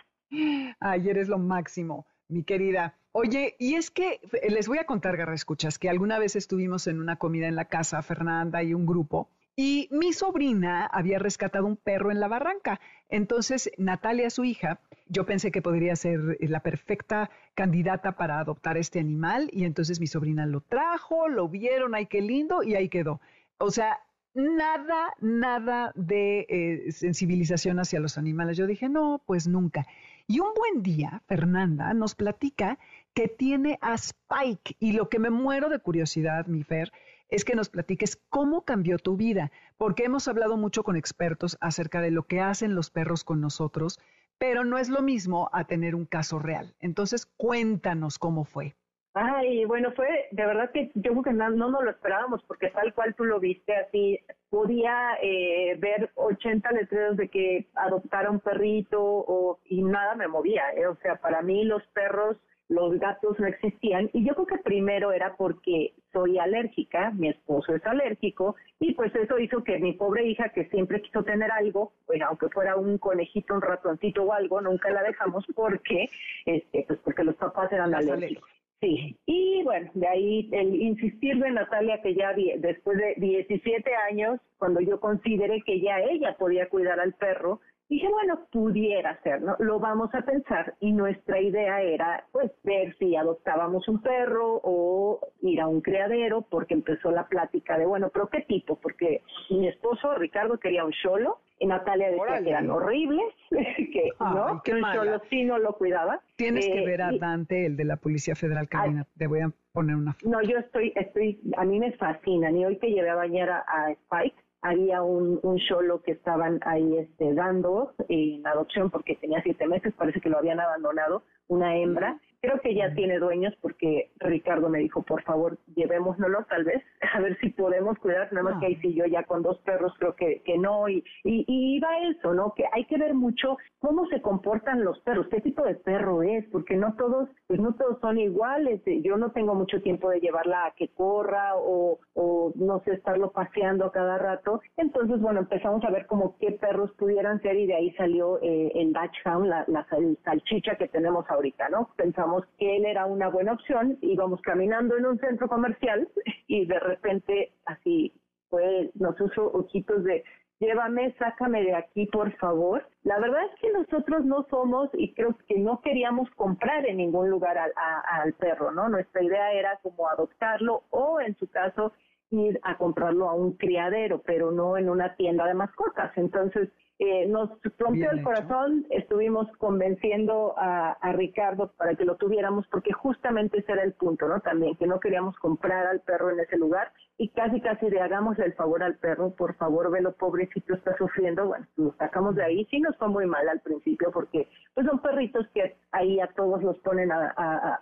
[0.80, 2.95] Ay, eres lo máximo, mi querida.
[3.13, 6.88] Oye, y es que eh, les voy a contar, Garra Escuchas, que alguna vez estuvimos
[6.88, 11.65] en una comida en la casa, Fernanda y un grupo, y mi sobrina había rescatado
[11.65, 12.80] un perro en la barranca.
[13.10, 19.00] Entonces, Natalia, su hija, yo pensé que podría ser la perfecta candidata para adoptar este
[19.00, 23.19] animal, y entonces mi sobrina lo trajo, lo vieron, ay, qué lindo, y ahí quedó.
[23.58, 24.00] O sea,
[24.34, 28.58] nada, nada de eh, sensibilización hacia los animales.
[28.58, 29.86] Yo dije, no, pues nunca.
[30.28, 32.80] Y un buen día, Fernanda nos platica
[33.13, 34.76] que tiene a Spike.
[34.80, 36.91] Y lo que me muero de curiosidad, mi Fer,
[37.30, 42.02] es que nos platiques cómo cambió tu vida, porque hemos hablado mucho con expertos acerca
[42.02, 44.00] de lo que hacen los perros con nosotros,
[44.38, 46.76] pero no es lo mismo a tener un caso real.
[46.80, 48.76] Entonces, cuéntanos cómo fue.
[49.13, 52.69] Ay, bueno, fue de verdad que yo creo que no, no nos lo esperábamos porque
[52.69, 54.17] tal cual tú lo viste así,
[54.50, 60.63] podía eh, ver 80 letreros de que adoptara un perrito o, y nada me movía.
[60.76, 60.88] Eh.
[60.88, 62.38] O sea, para mí los perros,
[62.71, 64.10] los gatos no existían.
[64.13, 69.13] Y yo creo que primero era porque soy alérgica, mi esposo es alérgico y pues
[69.13, 72.97] eso hizo que mi pobre hija que siempre quiso tener algo, pues aunque fuera un
[72.97, 76.10] conejito, un ratoncito o algo, nunca la dejamos porque,
[76.45, 78.49] este, pues porque los papás eran alérgicos.
[78.79, 84.39] Sí, y bueno, de ahí el insistir de Natalia que ya después de 17 años,
[84.57, 87.60] cuando yo consideré que ya ella podía cuidar al perro,
[87.91, 89.58] dije, bueno, pudiera ser, ¿no?
[89.60, 95.19] Lo vamos a pensar y nuestra idea era, pues, ver si adoptábamos un perro o
[95.41, 98.77] ir a un criadero, porque empezó la plática de, bueno, pero ¿qué tipo?
[98.77, 104.62] Porque mi esposo, Ricardo, quería un cholo y Natalia decía que eran horribles, que no,
[104.63, 106.19] que un solo sí no lo cuidaba.
[106.36, 109.06] Tienes que eh, ver a Dante, el de la Policía Federal, Carolina.
[109.15, 110.27] Te voy a poner una foto.
[110.27, 112.49] No, yo estoy, estoy, a mí me fascina.
[112.49, 116.97] Ni hoy que llevé a bañar a, Spike, había un, un solo que estaban ahí
[116.97, 122.19] este, dando en adopción porque tenía siete meses, parece que lo habían abandonado, una hembra.
[122.41, 127.19] Creo que ya tiene dueños porque Ricardo me dijo, por favor, llevémoslo tal vez, a
[127.19, 130.15] ver si podemos cuidar, nada más que ahí sí yo ya con dos perros creo
[130.15, 132.54] que, que no, y, y, y iba eso, ¿no?
[132.56, 136.43] Que hay que ver mucho cómo se comportan los perros, qué tipo de perro es,
[136.47, 140.65] porque no todos, pues no todos son iguales, yo no tengo mucho tiempo de llevarla
[140.65, 145.91] a que corra o, o no sé, estarlo paseando cada rato, entonces bueno, empezamos a
[145.91, 149.86] ver como qué perros pudieran ser y de ahí salió eh, el Dachshund, la, la
[150.23, 151.89] salchicha que tenemos ahorita, ¿no?
[151.95, 156.08] Pensamos que él era una buena opción, íbamos caminando en un centro comercial
[156.48, 158.13] y de repente así
[158.50, 160.24] fue, nos puso ojitos de
[160.60, 162.88] llévame, sácame de aquí, por favor.
[163.04, 167.30] La verdad es que nosotros no somos y creo que no queríamos comprar en ningún
[167.30, 168.88] lugar al, al perro, ¿no?
[168.88, 171.94] Nuestra idea era como adoptarlo o en su caso
[172.30, 176.15] ir a comprarlo a un criadero, pero no en una tienda de mascotas.
[176.15, 176.70] Entonces,
[177.04, 183.58] eh, nos rompió el corazón, estuvimos convenciendo a, Ricardo para que lo tuviéramos, porque justamente
[183.58, 184.40] ese era el punto, ¿no?
[184.42, 188.40] También que no queríamos comprar al perro en ese lugar y casi, casi le hagamos
[188.40, 192.44] el favor al perro, por favor, ve lo pobrecito está sufriendo, bueno, lo sacamos de
[192.44, 196.28] ahí, sí nos fue muy mal al principio, porque pues son perritos que ahí a
[196.28, 197.30] todos los ponen a,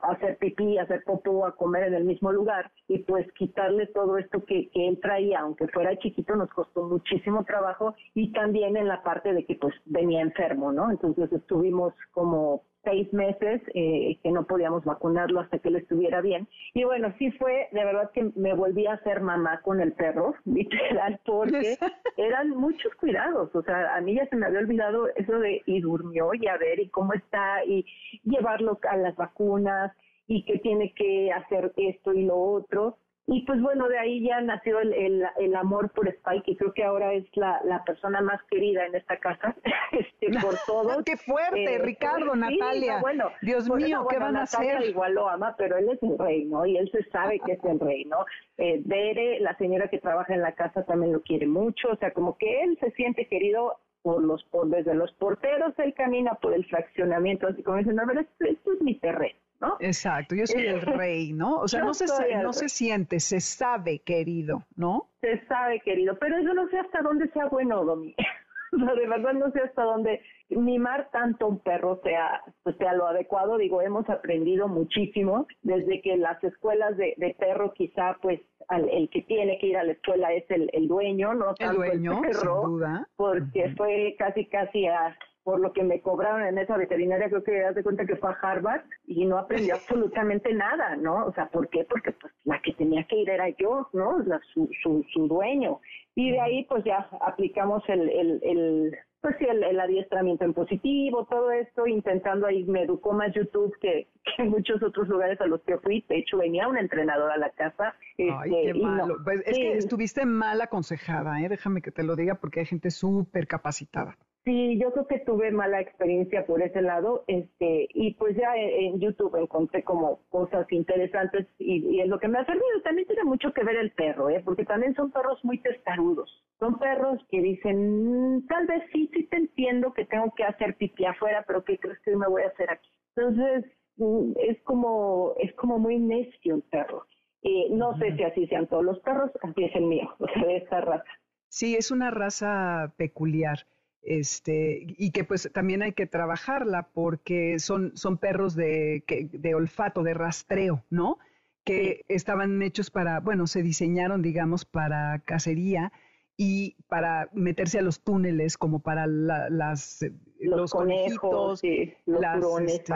[0.01, 4.17] hacer pipí, a hacer popó, a comer en el mismo lugar, y pues quitarle todo
[4.17, 8.87] esto que, que él traía, aunque fuera chiquito, nos costó muchísimo trabajo, y también en
[8.89, 10.91] la parte de que pues venía enfermo, ¿no?
[10.91, 16.47] Entonces estuvimos como seis meses eh, que no podíamos vacunarlo hasta que él estuviera bien.
[16.75, 20.35] Y bueno, sí fue, de verdad que me volví a hacer mamá con el perro,
[20.45, 21.77] literal, porque
[22.17, 23.49] eran muchos cuidados.
[23.55, 26.57] O sea, a mí ya se me había olvidado eso de y durmió y a
[26.57, 27.83] ver y cómo está y
[28.23, 29.91] llevarlo a las vacunas
[30.27, 32.97] y que tiene que hacer esto y lo otro.
[33.31, 36.83] Y pues bueno, de ahí ya nació el, el, amor por Spike y creo que
[36.83, 39.55] ahora es la, la persona más querida en esta casa,
[39.91, 41.03] este, por todo.
[41.03, 42.99] ¡Qué fuerte, eh, Ricardo, Natalia!
[43.01, 44.81] bueno, Dios mío, ¿qué van a hacer?
[44.83, 46.65] igual lo ama, pero él es el rey, ¿no?
[46.65, 48.25] Y él se sabe que es el rey, ¿no?
[48.57, 52.11] Eh, Bere, la señora que trabaja en la casa, también lo quiere mucho, o sea,
[52.11, 56.53] como que él se siente querido por los por, desde los porteros, él camina por
[56.53, 59.37] el fraccionamiento, así como dicen, a ver, esto es mi terreno.
[59.59, 59.77] ¿No?
[59.79, 61.59] Exacto, yo soy el rey, ¿no?
[61.59, 62.05] O sea, no, se,
[62.41, 65.09] no se siente, se sabe querido, ¿no?
[65.21, 68.15] Se sabe querido, pero yo no sé hasta dónde sea bueno, Domi.
[68.71, 73.57] de verdad no sé hasta dónde mimar tanto un perro sea, pues, sea lo adecuado.
[73.57, 79.57] Digo, hemos aprendido muchísimo desde que las escuelas de, perro quizá pues el que tiene
[79.57, 82.71] que ir a la escuela es el, el dueño, no tanto el, dueño, perro, sin
[82.71, 83.07] duda.
[83.15, 85.17] porque fue casi casi a
[85.49, 88.29] por lo que me cobraron en esa veterinaria, creo que das de cuenta que fue
[88.29, 91.25] a Harvard y no aprendí absolutamente nada, ¿no?
[91.25, 91.85] O sea, ¿por qué?
[91.85, 94.19] Porque pues la que tenía que ir era yo, ¿no?
[94.19, 95.79] La, su, su, su dueño.
[96.13, 101.25] Y de ahí pues ya aplicamos el, el, el pues sí, el, adiestramiento en positivo,
[101.25, 105.47] todo esto, intentando ahí, me educó más YouTube que, que, en muchos otros lugares a
[105.47, 106.05] los que fui.
[106.07, 107.95] De hecho, venía un entrenador a la casa.
[108.19, 109.17] Ay, qué este, malo.
[109.23, 111.49] pues es que estuviste mal aconsejada, ¿eh?
[111.49, 114.15] déjame que te lo diga, porque hay gente súper capacitada.
[114.45, 118.99] Sí, yo creo que tuve mala experiencia por ese lado, este, y pues ya en,
[118.99, 122.81] YouTube encontré como cosas interesantes y, y, es lo que me ha servido.
[122.83, 124.41] También tiene mucho que ver el perro, ¿eh?
[124.43, 126.43] porque también son perros muy testarudos.
[126.59, 130.75] Son perros que dicen, mm, tal vez sí, sí te entiendo que tengo que hacer
[130.75, 132.89] pipí afuera, pero ¿qué crees que me voy a hacer aquí?
[133.15, 137.05] Entonces, mm, es como, es como muy necio el perro.
[137.41, 140.43] Y no sé si así sean todos los perros, así es el mío, o sea,
[140.43, 141.09] de esta raza.
[141.49, 143.59] Sí, es una raza peculiar.
[144.01, 150.03] Este, y que pues también hay que trabajarla porque son, son perros de, de olfato,
[150.03, 151.17] de rastreo, ¿no?
[151.65, 155.91] Que estaban hechos para, bueno, se diseñaron, digamos, para cacería
[156.37, 159.99] y para meterse a los túneles como para las
[160.39, 161.61] los, conejos,
[162.05, 162.93] los las, este,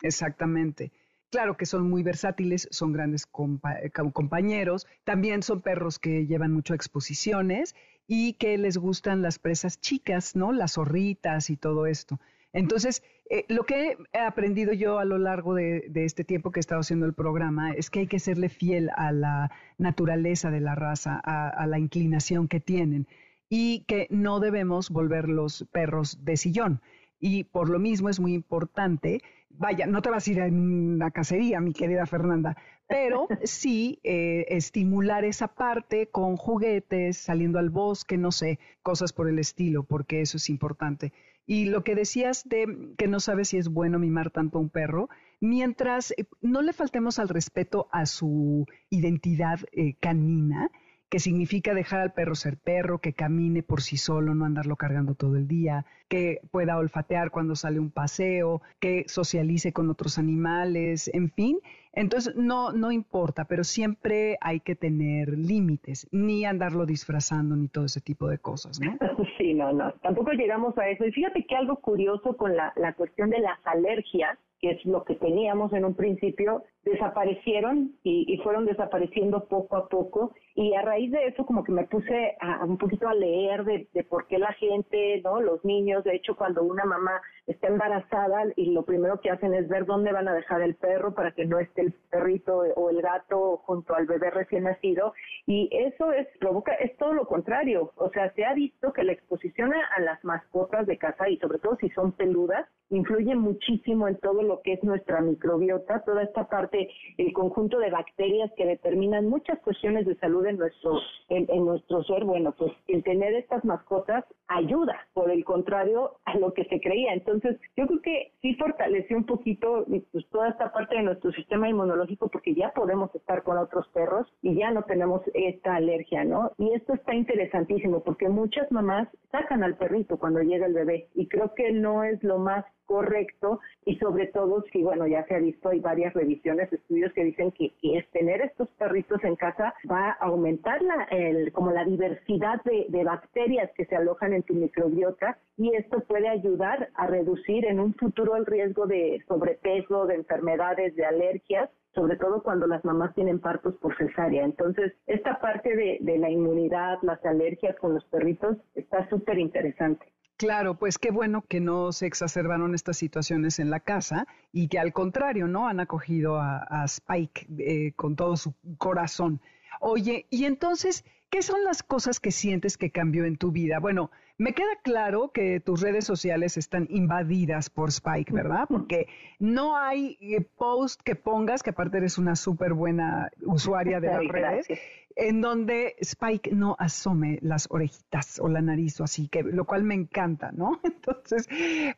[0.00, 0.90] exactamente.
[1.30, 6.72] Claro que son muy versátiles, son grandes eh, compañeros, también son perros que llevan mucho
[6.72, 7.76] a exposiciones
[8.12, 10.50] y que les gustan las presas chicas, ¿no?
[10.50, 12.18] Las zorritas y todo esto.
[12.52, 16.60] Entonces, eh, lo que he aprendido yo a lo largo de, este tiempo que he
[16.60, 20.74] estado haciendo el programa es que hay que serle fiel a la naturaleza de la
[20.74, 23.06] raza, a, la inclinación que tienen
[23.48, 26.80] y que no debemos volver los perros de sillón.
[27.20, 31.10] Y por lo mismo es muy importante, vaya, no te vas a ir a una
[31.10, 32.56] cacería, mi querida Fernanda,
[32.88, 39.28] pero sí eh, estimular esa parte con juguetes, saliendo al bosque, no sé, cosas por
[39.28, 41.12] el estilo, porque eso es importante.
[41.46, 44.70] Y lo que decías de que no sabes si es bueno mimar tanto a un
[44.70, 45.08] perro,
[45.40, 50.70] mientras eh, no le faltemos al respeto a su identidad eh, canina,
[51.10, 55.14] que significa dejar al perro ser perro, que camine por sí solo, no andarlo cargando
[55.14, 61.10] todo el día, que pueda olfatear cuando sale un paseo, que socialice con otros animales,
[61.12, 61.58] en fin.
[61.92, 67.86] Entonces, no, no importa, pero siempre hay que tener límites, ni andarlo disfrazando, ni todo
[67.86, 68.96] ese tipo de cosas, ¿no?
[69.38, 71.04] Sí, no, no, tampoco llegamos a eso.
[71.04, 75.04] Y fíjate que algo curioso con la, la cuestión de las alergias, que es lo
[75.04, 80.32] que teníamos en un principio, desaparecieron y, fueron desapareciendo poco a poco.
[80.54, 84.04] Y a raíz de eso, como que me puse a, un poquito a leer de,
[84.08, 88.72] por qué la gente, no, los niños, de hecho, cuando una mamá está embarazada y
[88.72, 91.58] lo primero que hacen es ver dónde van a dejar el perro para que no
[91.58, 95.12] esté el perrito o el gato junto al bebé recién nacido.
[95.46, 97.92] Y eso es provoca es todo lo contrario.
[97.96, 101.58] O sea, se ha visto que la exposición a las mascotas de casa y sobre
[101.58, 106.48] todo si son peludas influye muchísimo en todo lo que es nuestra microbiota, toda esta
[106.48, 106.88] parte,
[107.18, 110.98] el conjunto de bacterias que determinan muchas cuestiones de salud en nuestro,
[111.28, 112.24] en, nuestro ser.
[112.24, 117.12] Bueno, pues el tener estas mascotas ayuda, por el contrario a lo que se creía.
[117.12, 121.68] Entonces, yo creo que sí fortaleció un poquito pues, toda esta parte de nuestro sistema
[121.68, 126.50] inmunológico porque ya podemos estar con otros perros y ya no tenemos esta alergia, ¿no?
[126.58, 131.28] Y esto está interesantísimo porque muchas mamás sacan al perrito cuando llega el bebé y
[131.28, 135.38] creo que no es lo más correcto y sobre todo si, bueno, ya se ha
[135.38, 140.10] visto, hay varias revisiones, estudios que dicen que, es tener estos perritos en casa va
[140.10, 144.54] a aumentar la, el, como la diversidad de, de bacterias que se alojan en tu
[144.54, 150.16] microbiota y esto puede ayudar a reducir en un futuro el riesgo de sobrepeso, de
[150.16, 154.44] enfermedades, de alergias sobre todo cuando las mamás tienen partos por cesárea.
[154.44, 160.06] Entonces, esta parte de, de la inmunidad, las alergias con los perritos, está súper interesante.
[160.40, 164.78] Claro, pues qué bueno que no se exacerbaron estas situaciones en la casa y que
[164.78, 165.68] al contrario, ¿no?
[165.68, 169.42] Han acogido a, Spike eh, con todo su corazón.
[169.82, 173.78] Oye, y entonces, ¿qué son las cosas que sientes que cambió en tu vida?
[173.78, 178.66] Bueno, me queda claro que tus redes sociales están invadidas por Spike, ¿verdad?
[178.68, 179.06] Porque
[179.38, 184.26] no hay eh, post que pongas, que aparte eres una súper buena usuaria de las
[184.26, 184.66] redes,
[185.14, 189.84] en donde Spike no asome las orejitas o la nariz o así, que lo cual
[189.84, 190.80] me encanta, ¿no?
[190.84, 191.48] Entonces,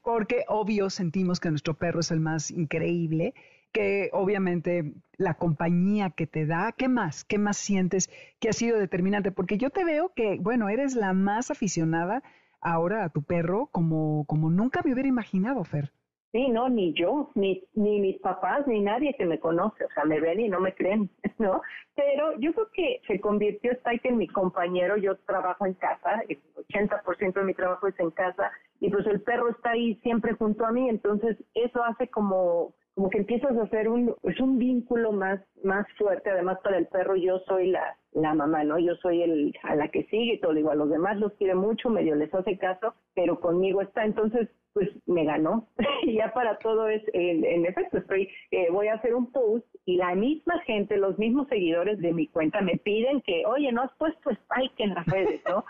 [0.03, 3.35] porque obvio sentimos que nuestro perro es el más increíble
[3.73, 7.25] que obviamente la compañía que te da, ¿qué más?
[7.25, 8.11] ¿Qué más sientes
[8.41, 9.33] que ha sido determinante?
[9.33, 12.23] Porque yo te veo que, bueno, eres la más aficionada
[12.61, 15.93] ahora a tu perro como, como nunca me hubiera imaginado, Fer.
[16.33, 20.05] Sí, no, ni yo, ni, ni mis papás, ni nadie que me conoce, o sea,
[20.05, 21.61] me ven y no me creen, ¿no?
[21.95, 26.41] Pero yo creo que se convirtió Spike en mi compañero, yo trabajo en casa, el
[26.71, 28.51] 80% de mi trabajo es en casa,
[28.81, 33.09] y pues el perro está ahí siempre junto a mí, entonces eso hace como como
[33.11, 37.17] que empiezas a hacer un, pues un vínculo más, más fuerte, además para el perro
[37.17, 38.79] yo soy la, la mamá, ¿no?
[38.79, 41.55] Yo soy el, a la que sigue y todo, digo, a los demás los quiere
[41.55, 45.69] mucho, medio les hace caso, pero conmigo está, entonces pues me ganó.
[46.03, 49.97] y ya para todo es, en, efecto, estoy, eh, voy a hacer un post y
[49.97, 53.93] la misma gente, los mismos seguidores de mi cuenta me piden que, oye, no has
[53.99, 55.65] puesto Spike en las redes, ¿no?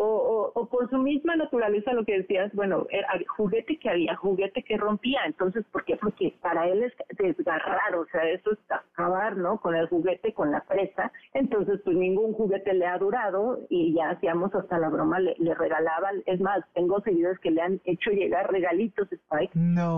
[0.00, 4.62] o, o, por su misma naturaleza, lo que decías, bueno, era juguete que había, juguete
[4.62, 5.20] que rompía.
[5.26, 5.96] Entonces, ¿por qué?
[5.96, 9.60] Porque para él es desgarrar, o sea, eso es acabar, ¿no?
[9.60, 11.12] Con el juguete, con la presa.
[11.34, 15.54] Entonces, pues ningún juguete le ha durado y ya hacíamos hasta la broma, le, le
[15.54, 16.22] regalaban.
[16.26, 19.52] Es más, tengo seguidores que le han hecho llegar regalitos Spike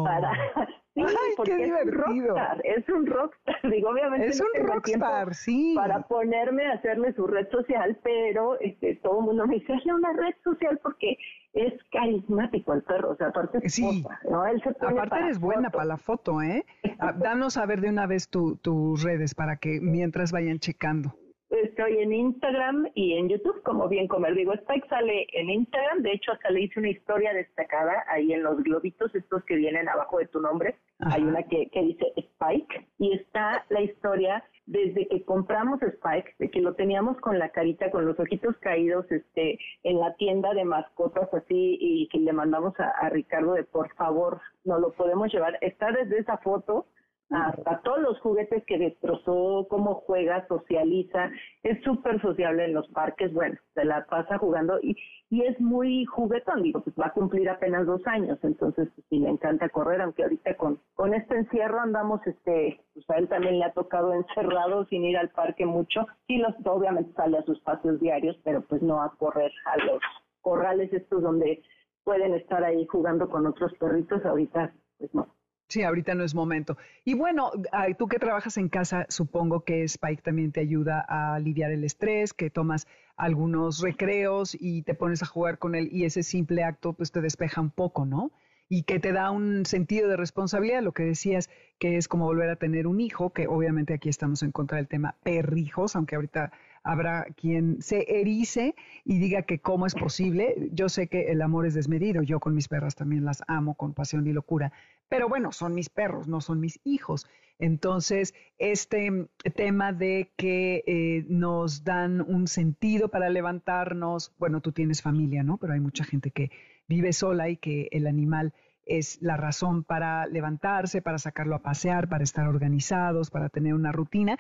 [0.05, 0.33] para,
[0.95, 1.03] Sí,
[1.37, 1.97] porque qué divertido.
[2.05, 3.57] Es un rockstar, es un rockstar.
[3.73, 5.73] Digo, obviamente es un rockstar, sí.
[5.75, 9.95] Para ponerme a hacerle su red social, pero este, todo el mundo me dice, hazle
[9.95, 11.17] una red social porque
[11.55, 14.05] es carismático el perro, o sea, aparte es sí.
[14.31, 14.47] ¿no?
[14.47, 16.65] Él se aparte eres buena para la foto, ¿eh?
[16.99, 21.15] Ah, danos a ver de una vez tus redes para que mientras vayan checando.
[21.63, 24.35] Estoy en Instagram y en YouTube como Bien Comer.
[24.35, 28.43] Digo, Spike sale en Instagram, de hecho hasta le hice una historia destacada ahí en
[28.43, 30.75] los globitos, estos que vienen abajo de tu nombre.
[30.99, 36.51] Hay una que, que dice Spike y está la historia desde que compramos Spike, de
[36.51, 40.65] que lo teníamos con la carita, con los ojitos caídos, este, en la tienda de
[40.65, 45.33] mascotas así, y que le mandamos a, a Ricardo de por favor, no lo podemos
[45.33, 45.59] llevar.
[45.61, 46.87] Está desde esa foto
[47.31, 51.31] hasta todos los juguetes que destrozó, cómo juega, socializa,
[51.63, 54.97] es súper sociable en los parques, bueno, se la pasa jugando y,
[55.31, 59.19] y es muy juguetón, digo, pues va a cumplir apenas dos años, entonces pues, sí
[59.19, 63.59] le encanta correr, aunque ahorita con, con este encierro andamos, este, pues a él también
[63.59, 67.59] le ha tocado encerrado sin ir al parque mucho, sí los, obviamente sale a sus
[67.61, 70.03] paseos diarios, pero pues no a correr a los
[70.43, 71.63] corrales estos donde
[72.05, 75.29] pueden estar ahí jugando con otros perritos, ahorita pues no.
[75.73, 76.77] Sí, ahorita no es momento.
[77.03, 77.51] Y bueno,
[77.97, 82.35] tú que trabajas en casa, supongo que Spike también te ayuda a aliviar el estrés,
[82.35, 86.93] que tomas algunos recreos y te pones a jugar con él y ese simple acto
[86.93, 88.33] pues te despeja un poco, ¿no?
[88.69, 91.49] Y que te da un sentido de responsabilidad, lo que decías,
[91.79, 94.89] que es como volver a tener un hijo, que obviamente aquí estamos en contra del
[94.89, 96.53] tema perrijos, aunque ahorita
[96.85, 98.75] habrá quien se erice
[99.05, 100.71] y diga que cómo es posible.
[100.73, 103.95] Yo sé que el amor es desmedido, yo con mis perras también las amo con
[103.95, 104.73] pasión y locura,
[105.09, 107.27] pero bueno, son mis perros, no son mis hijos.
[107.59, 115.03] Entonces, este tema de que eh, nos dan un sentido para levantarnos, bueno, tú tienes
[115.03, 115.59] familia, ¿no?
[115.59, 116.51] Pero hay mucha gente que
[116.89, 118.53] vive sola y que el animal
[118.85, 123.93] es la razón para levantarse, para sacarlo a pasear, para estar organizados, para tener una
[123.93, 124.37] rutina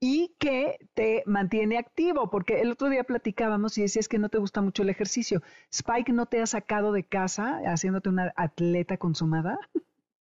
[0.00, 4.38] y que te mantiene activo, porque el otro día platicábamos y decías que no te
[4.38, 5.40] gusta mucho el ejercicio.
[5.70, 9.58] ¿Spike no te ha sacado de casa haciéndote una atleta consumada?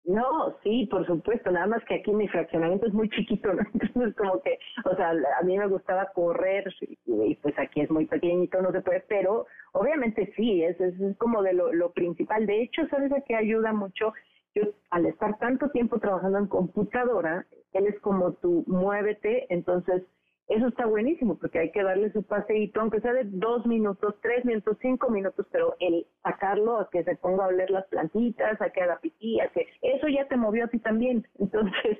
[0.05, 3.61] No, sí, por supuesto, nada más que aquí mi fraccionamiento es muy chiquito, ¿no?
[3.73, 6.65] Entonces como que, o sea, a mí me gustaba correr
[7.05, 11.41] y pues aquí es muy pequeñito, no se puede, pero obviamente sí, es, es, como
[11.41, 12.45] de lo, lo principal.
[12.45, 14.11] De hecho, ¿sabes a qué ayuda mucho?
[14.55, 20.03] Yo al estar tanto tiempo trabajando en computadora, él es como tú, muévete, entonces
[20.47, 24.43] eso está buenísimo porque hay que darle su paseíto, aunque sea de dos minutos, tres
[24.45, 28.69] minutos, cinco minutos, pero el sacarlo a que se ponga a oler las plantitas, a
[28.69, 31.25] que haga pipí, a que eso ya te movió a ti también.
[31.39, 31.99] Entonces,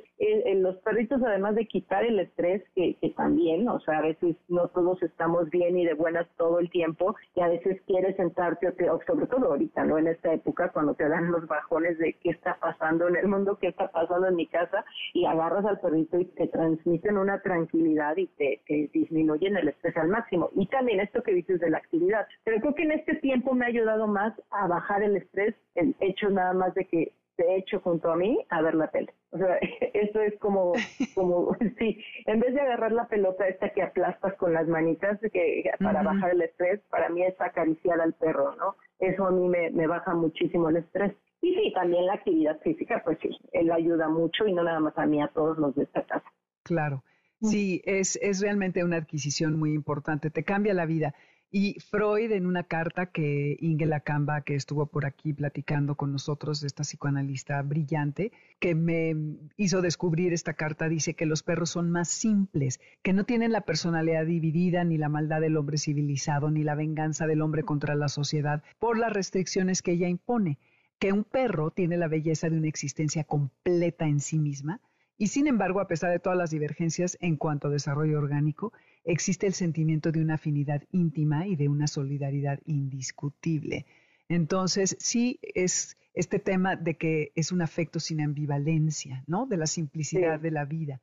[0.58, 4.68] los perritos, además de quitar el estrés, que, que también, o sea, a veces no
[4.70, 9.00] todos estamos bien y de buenas todo el tiempo, y a veces quieres sentarte, o,
[9.06, 9.98] sobre todo ahorita, ¿no?
[9.98, 13.58] En esta época, cuando te dan los bajones de qué está pasando en el mundo,
[13.60, 18.16] qué está pasando en mi casa, y agarras al perrito y te transmiten una tranquilidad
[18.18, 20.50] y que, disminuyen el estrés al máximo.
[20.56, 22.28] Y también esto que dices de la actividad.
[22.44, 25.96] Pero creo que en este tiempo me ha ayudado más a bajar el estrés, el
[26.00, 29.14] hecho nada más de que te hecho junto a mí a ver la tele.
[29.32, 29.58] O sea,
[29.94, 30.74] eso es como,
[31.16, 35.64] como, sí, en vez de agarrar la pelota esta que aplastas con las manitas que
[35.80, 38.76] para bajar el estrés, para mí es acariciar al perro, ¿no?
[39.00, 41.14] Eso a mí me, me baja muchísimo el estrés.
[41.42, 44.98] Y sí, también la actividad física, pues sí, él ayuda mucho y no nada más
[44.98, 46.32] a mí, a todos los de esta casa.
[46.64, 47.04] Claro.
[47.50, 51.14] Sí, es, es realmente una adquisición muy importante, te cambia la vida.
[51.56, 56.64] Y Freud, en una carta que Inge Lacamba, que estuvo por aquí platicando con nosotros,
[56.64, 59.16] esta psicoanalista brillante, que me
[59.56, 63.62] hizo descubrir esta carta, dice que los perros son más simples, que no tienen la
[63.62, 68.08] personalidad dividida, ni la maldad del hombre civilizado, ni la venganza del hombre contra la
[68.08, 70.58] sociedad, por las restricciones que ella impone,
[70.98, 74.82] que un perro tiene la belleza de una existencia completa en sí misma,
[75.24, 78.74] y sin embargo, a pesar de todas las divergencias en cuanto a desarrollo orgánico,
[79.06, 83.86] existe el sentimiento de una afinidad íntima y de una solidaridad indiscutible.
[84.28, 89.46] Entonces, sí es este tema de que es un afecto sin ambivalencia, ¿no?
[89.46, 91.00] De la simplicidad de la vida.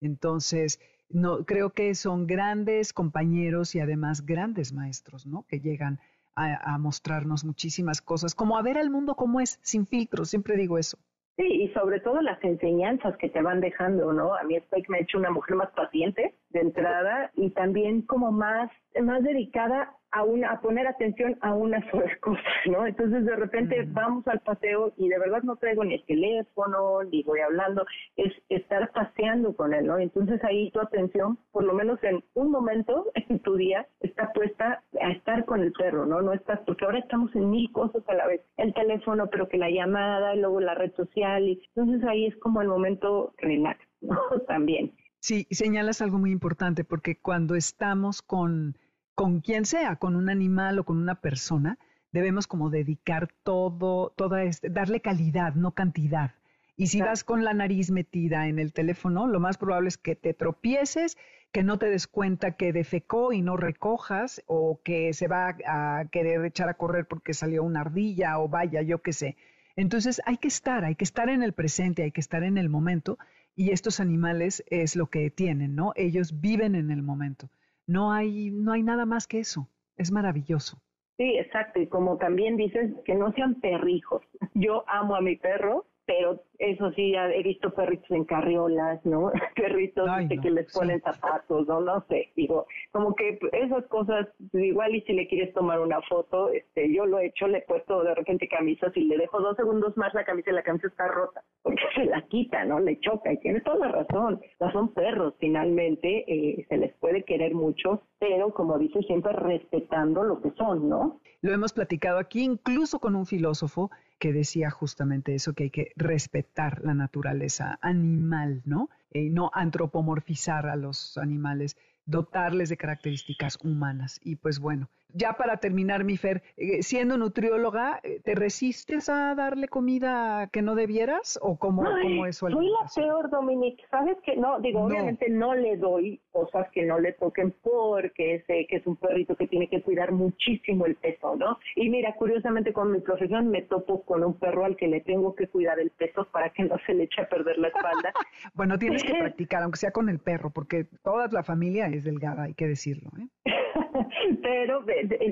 [0.00, 5.46] Entonces, no, creo que son grandes compañeros y además grandes maestros, ¿no?
[5.48, 5.98] Que llegan
[6.36, 10.56] a, a mostrarnos muchísimas cosas, como a ver al mundo como es, sin filtros, siempre
[10.56, 10.96] digo eso.
[11.36, 14.34] Sí, y sobre todo las enseñanzas que te van dejando, ¿no?
[14.36, 18.30] A mí Spike me ha hecho una mujer más paciente de entrada y también como
[18.30, 18.70] más,
[19.02, 22.86] más dedicada a, una, a poner atención a una sola cosa, ¿no?
[22.86, 27.22] Entonces de repente vamos al paseo y de verdad no traigo ni el teléfono, ni
[27.24, 27.84] voy hablando,
[28.16, 29.98] es estar paseando con él, ¿no?
[29.98, 34.82] Entonces ahí tu atención, por lo menos en un momento en tu día, está puesta
[35.00, 36.22] a estar con el perro, ¿no?
[36.22, 39.58] No estás, porque ahora estamos en mil cosas a la vez, el teléfono, pero que
[39.58, 43.80] la llamada, y luego la red social, y entonces ahí es como el momento relax,
[44.00, 44.18] ¿no?
[44.46, 44.92] También.
[45.18, 48.76] Sí, señalas algo muy importante, porque cuando estamos con,
[49.14, 51.78] con quien sea, con un animal o con una persona,
[52.12, 56.34] debemos como dedicar todo, toda este, darle calidad, no cantidad.
[56.76, 60.16] Y si vas con la nariz metida en el teléfono, lo más probable es que
[60.16, 61.16] te tropieces,
[61.52, 66.04] que no te des cuenta que defecó y no recojas, o que se va a
[66.10, 69.36] querer echar a correr porque salió una ardilla, o vaya, yo qué sé.
[69.76, 72.68] Entonces hay que estar, hay que estar en el presente, hay que estar en el
[72.68, 73.18] momento,
[73.54, 75.92] y estos animales es lo que tienen, ¿no?
[75.94, 77.50] Ellos viven en el momento.
[77.86, 79.68] No hay, no hay nada más que eso.
[79.96, 80.78] Es maravilloso.
[81.16, 81.80] Sí, exacto.
[81.80, 84.22] Y como también dices, que no sean perrijos.
[84.54, 89.30] Yo amo a mi perro, pero eso sí, ya he visto perritos en carriolas, ¿no?
[89.56, 91.80] Perritos este, que les ponen zapatos, ¿no?
[91.80, 96.50] No sé, digo, como que esas cosas, igual y si le quieres tomar una foto,
[96.50, 99.56] este, yo lo he hecho, le he puesto de repente camisas y le dejo dos
[99.56, 102.80] segundos más la camisa y la camisa está rota, porque se la quita, ¿no?
[102.80, 104.40] Le choca y tiene toda la razón.
[104.60, 110.22] No son perros, finalmente, eh, se les puede querer mucho, pero como dice, siempre respetando
[110.22, 111.20] lo que son, ¿no?
[111.40, 113.90] Lo hemos platicado aquí incluso con un filósofo
[114.24, 118.88] que decía justamente eso, que hay que respetar la naturaleza animal, ¿no?
[119.12, 124.18] Y no antropomorfizar a los animales, dotarles de características humanas.
[124.24, 129.34] Y pues bueno, ya para terminar, mi Fer, eh, siendo nutrióloga, eh, ¿te resistes a
[129.34, 133.84] darle comida que no debieras o cómo, cómo es su Soy la peor, Dominique.
[133.90, 138.66] ¿Sabes que No, digo, obviamente no le doy cosas que no le toquen porque sé
[138.68, 141.58] que es un perrito que tiene que cuidar muchísimo el peso, ¿no?
[141.76, 145.34] Y mira, curiosamente con mi profesión me topo con un perro al que le tengo
[145.34, 148.12] que cuidar el peso para que no se le eche a perder la espalda.
[148.54, 152.44] bueno, tienes que practicar, aunque sea con el perro, porque toda la familia es delgada,
[152.44, 153.28] hay que decirlo, ¿eh?
[154.42, 154.84] Pero,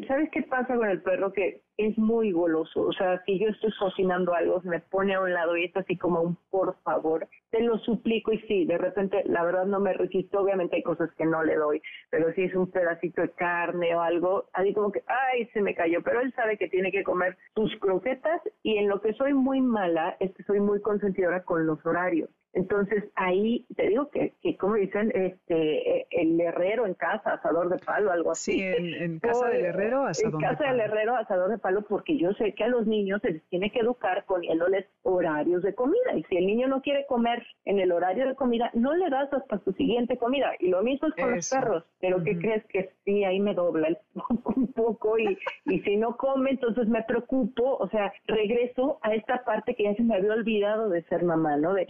[0.07, 1.33] ¿sabes qué pasa con el perro?
[1.33, 2.83] Que es muy goloso.
[2.83, 5.77] O sea, si yo estoy cocinando algo, se me pone a un lado y es
[5.77, 8.33] así como un por favor, te lo suplico.
[8.33, 10.41] Y sí, de repente, la verdad no me resisto.
[10.41, 14.01] Obviamente hay cosas que no le doy, pero si es un pedacito de carne o
[14.01, 16.03] algo, así como que, ay, se me cayó.
[16.03, 19.61] Pero él sabe que tiene que comer sus croquetas y en lo que soy muy
[19.61, 22.31] mala es que soy muy consentidora con los horarios.
[22.55, 27.79] Entonces ahí te digo que, que como dicen, este, el herrero en casa, asador de
[27.79, 28.53] palo, algo así.
[28.53, 32.33] Sí, en, casa del herrero, asador En casa del herrero, asador de palo, porque yo
[32.35, 36.15] sé que a los niños se les tiene que educar poniéndoles horarios de comida.
[36.15, 39.33] Y si el niño no quiere comer en el horario de comida, no le das
[39.33, 40.53] hasta su siguiente comida.
[40.61, 41.85] Y lo mismo es con los perros.
[42.01, 43.25] Pero ¿qué crees que sí?
[43.25, 43.99] Ahí me dobla el,
[44.57, 47.77] un poco y, y si no come, entonces me preocupo.
[47.79, 51.57] O sea, regreso a esta parte que ya se me había olvidado de ser mamá,
[51.57, 51.73] ¿no?
[51.73, 51.87] De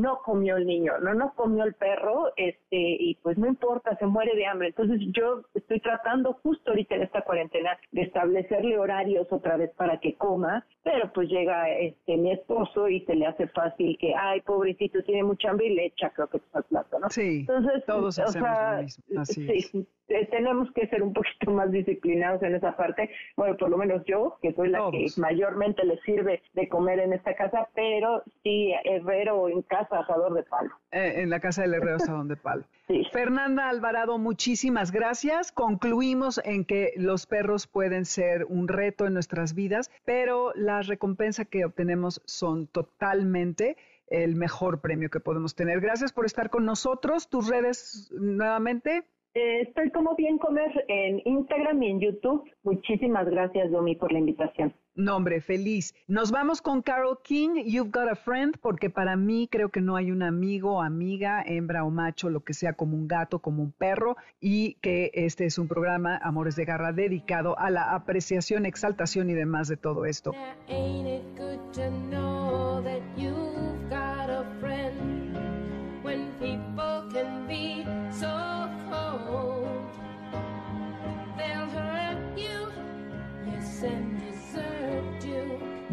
[0.00, 4.34] no comió el niño, no comió el perro, este, y pues no importa, se muere
[4.34, 4.68] de hambre.
[4.68, 9.98] Entonces yo estoy tratando justo ahorita en esta cuarentena de establecerle horarios otra vez para
[9.98, 14.40] que coma, pero pues llega este mi esposo y se le hace fácil que, ay,
[14.42, 17.10] pobrecito, tiene mucha hambre y le echa creo que al plato, ¿no?
[17.10, 19.24] Sí, Entonces, todos hacemos lo mismo.
[19.24, 23.10] sí, eh, tenemos que ser un poquito más disciplinados en esa parte.
[23.36, 27.12] Bueno, por lo menos yo, que soy la que mayormente le sirve de comer en
[27.12, 30.70] esta casa, pero sí, herrero en casa, asador de palo.
[30.90, 32.64] Eh, en la casa del herrero, asador de palo.
[32.86, 33.02] Sí.
[33.10, 35.50] Fernanda Alvarado, muchísimas gracias.
[35.50, 41.44] Concluimos en que los perros pueden ser un reto en nuestras vidas, pero la recompensa
[41.44, 43.76] que obtenemos son totalmente
[44.06, 45.80] el mejor premio que podemos tener.
[45.80, 47.28] Gracias por estar con nosotros.
[47.28, 49.04] Tus redes nuevamente.
[49.34, 52.50] Eh, estoy como bien comer en Instagram y en YouTube.
[52.62, 54.72] Muchísimas gracias, Domi, por la invitación.
[54.96, 55.94] Nombre, feliz.
[56.08, 59.94] Nos vamos con Carol King, You've Got a Friend, porque para mí creo que no
[59.94, 63.72] hay un amigo, amiga, hembra o macho, lo que sea como un gato, como un
[63.72, 69.28] perro, y que este es un programa, Amores de Garra, dedicado a la apreciación, exaltación
[69.28, 70.32] y demás de todo esto.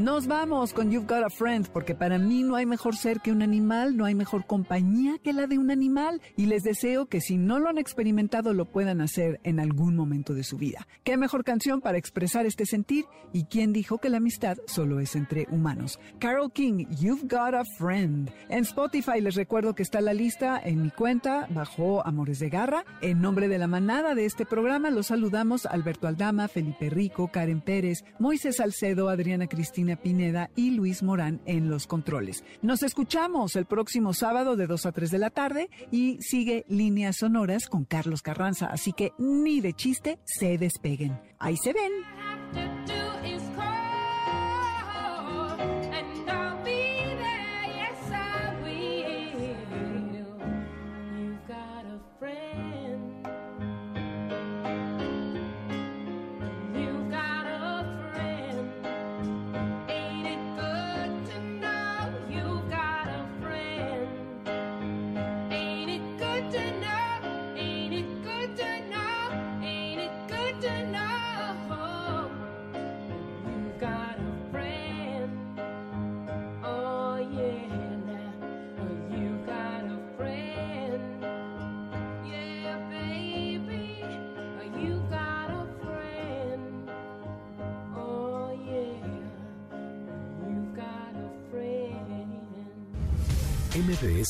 [0.04, 3.32] Nos vamos con You've Got a Friend, porque para mí no hay mejor ser que
[3.32, 7.22] un animal, no hay mejor compañía que la de un animal, y les deseo que
[7.22, 10.90] si no lo han experimentado lo puedan hacer en algún momento de su vida.
[11.06, 13.06] ¿Qué mejor canción para expresar este sentir?
[13.32, 16.02] ¿Y quién dijo que la amistad solo es entre humanos?
[16.20, 18.30] Carol King, You've Got a Friend.
[18.50, 22.84] En Spotify les recuerdo que está la lista en mi cuenta bajo Amores de Garra.
[23.02, 27.62] En nombre de la manada de este programa los saludamos Alberto Aldama, Felipe Rico, Karen
[27.62, 32.44] Pérez, Moisés Salcedo, Adriana Cristina Pineda y Luis Morán en los controles.
[32.62, 37.18] Nos escuchamos el próximo sábado de 2 a 3 de la tarde y sigue Líneas
[37.18, 41.20] Sonoras con Carlos Carranza, así que ni de chiste se despeguen.
[41.40, 42.93] Ahí se ven.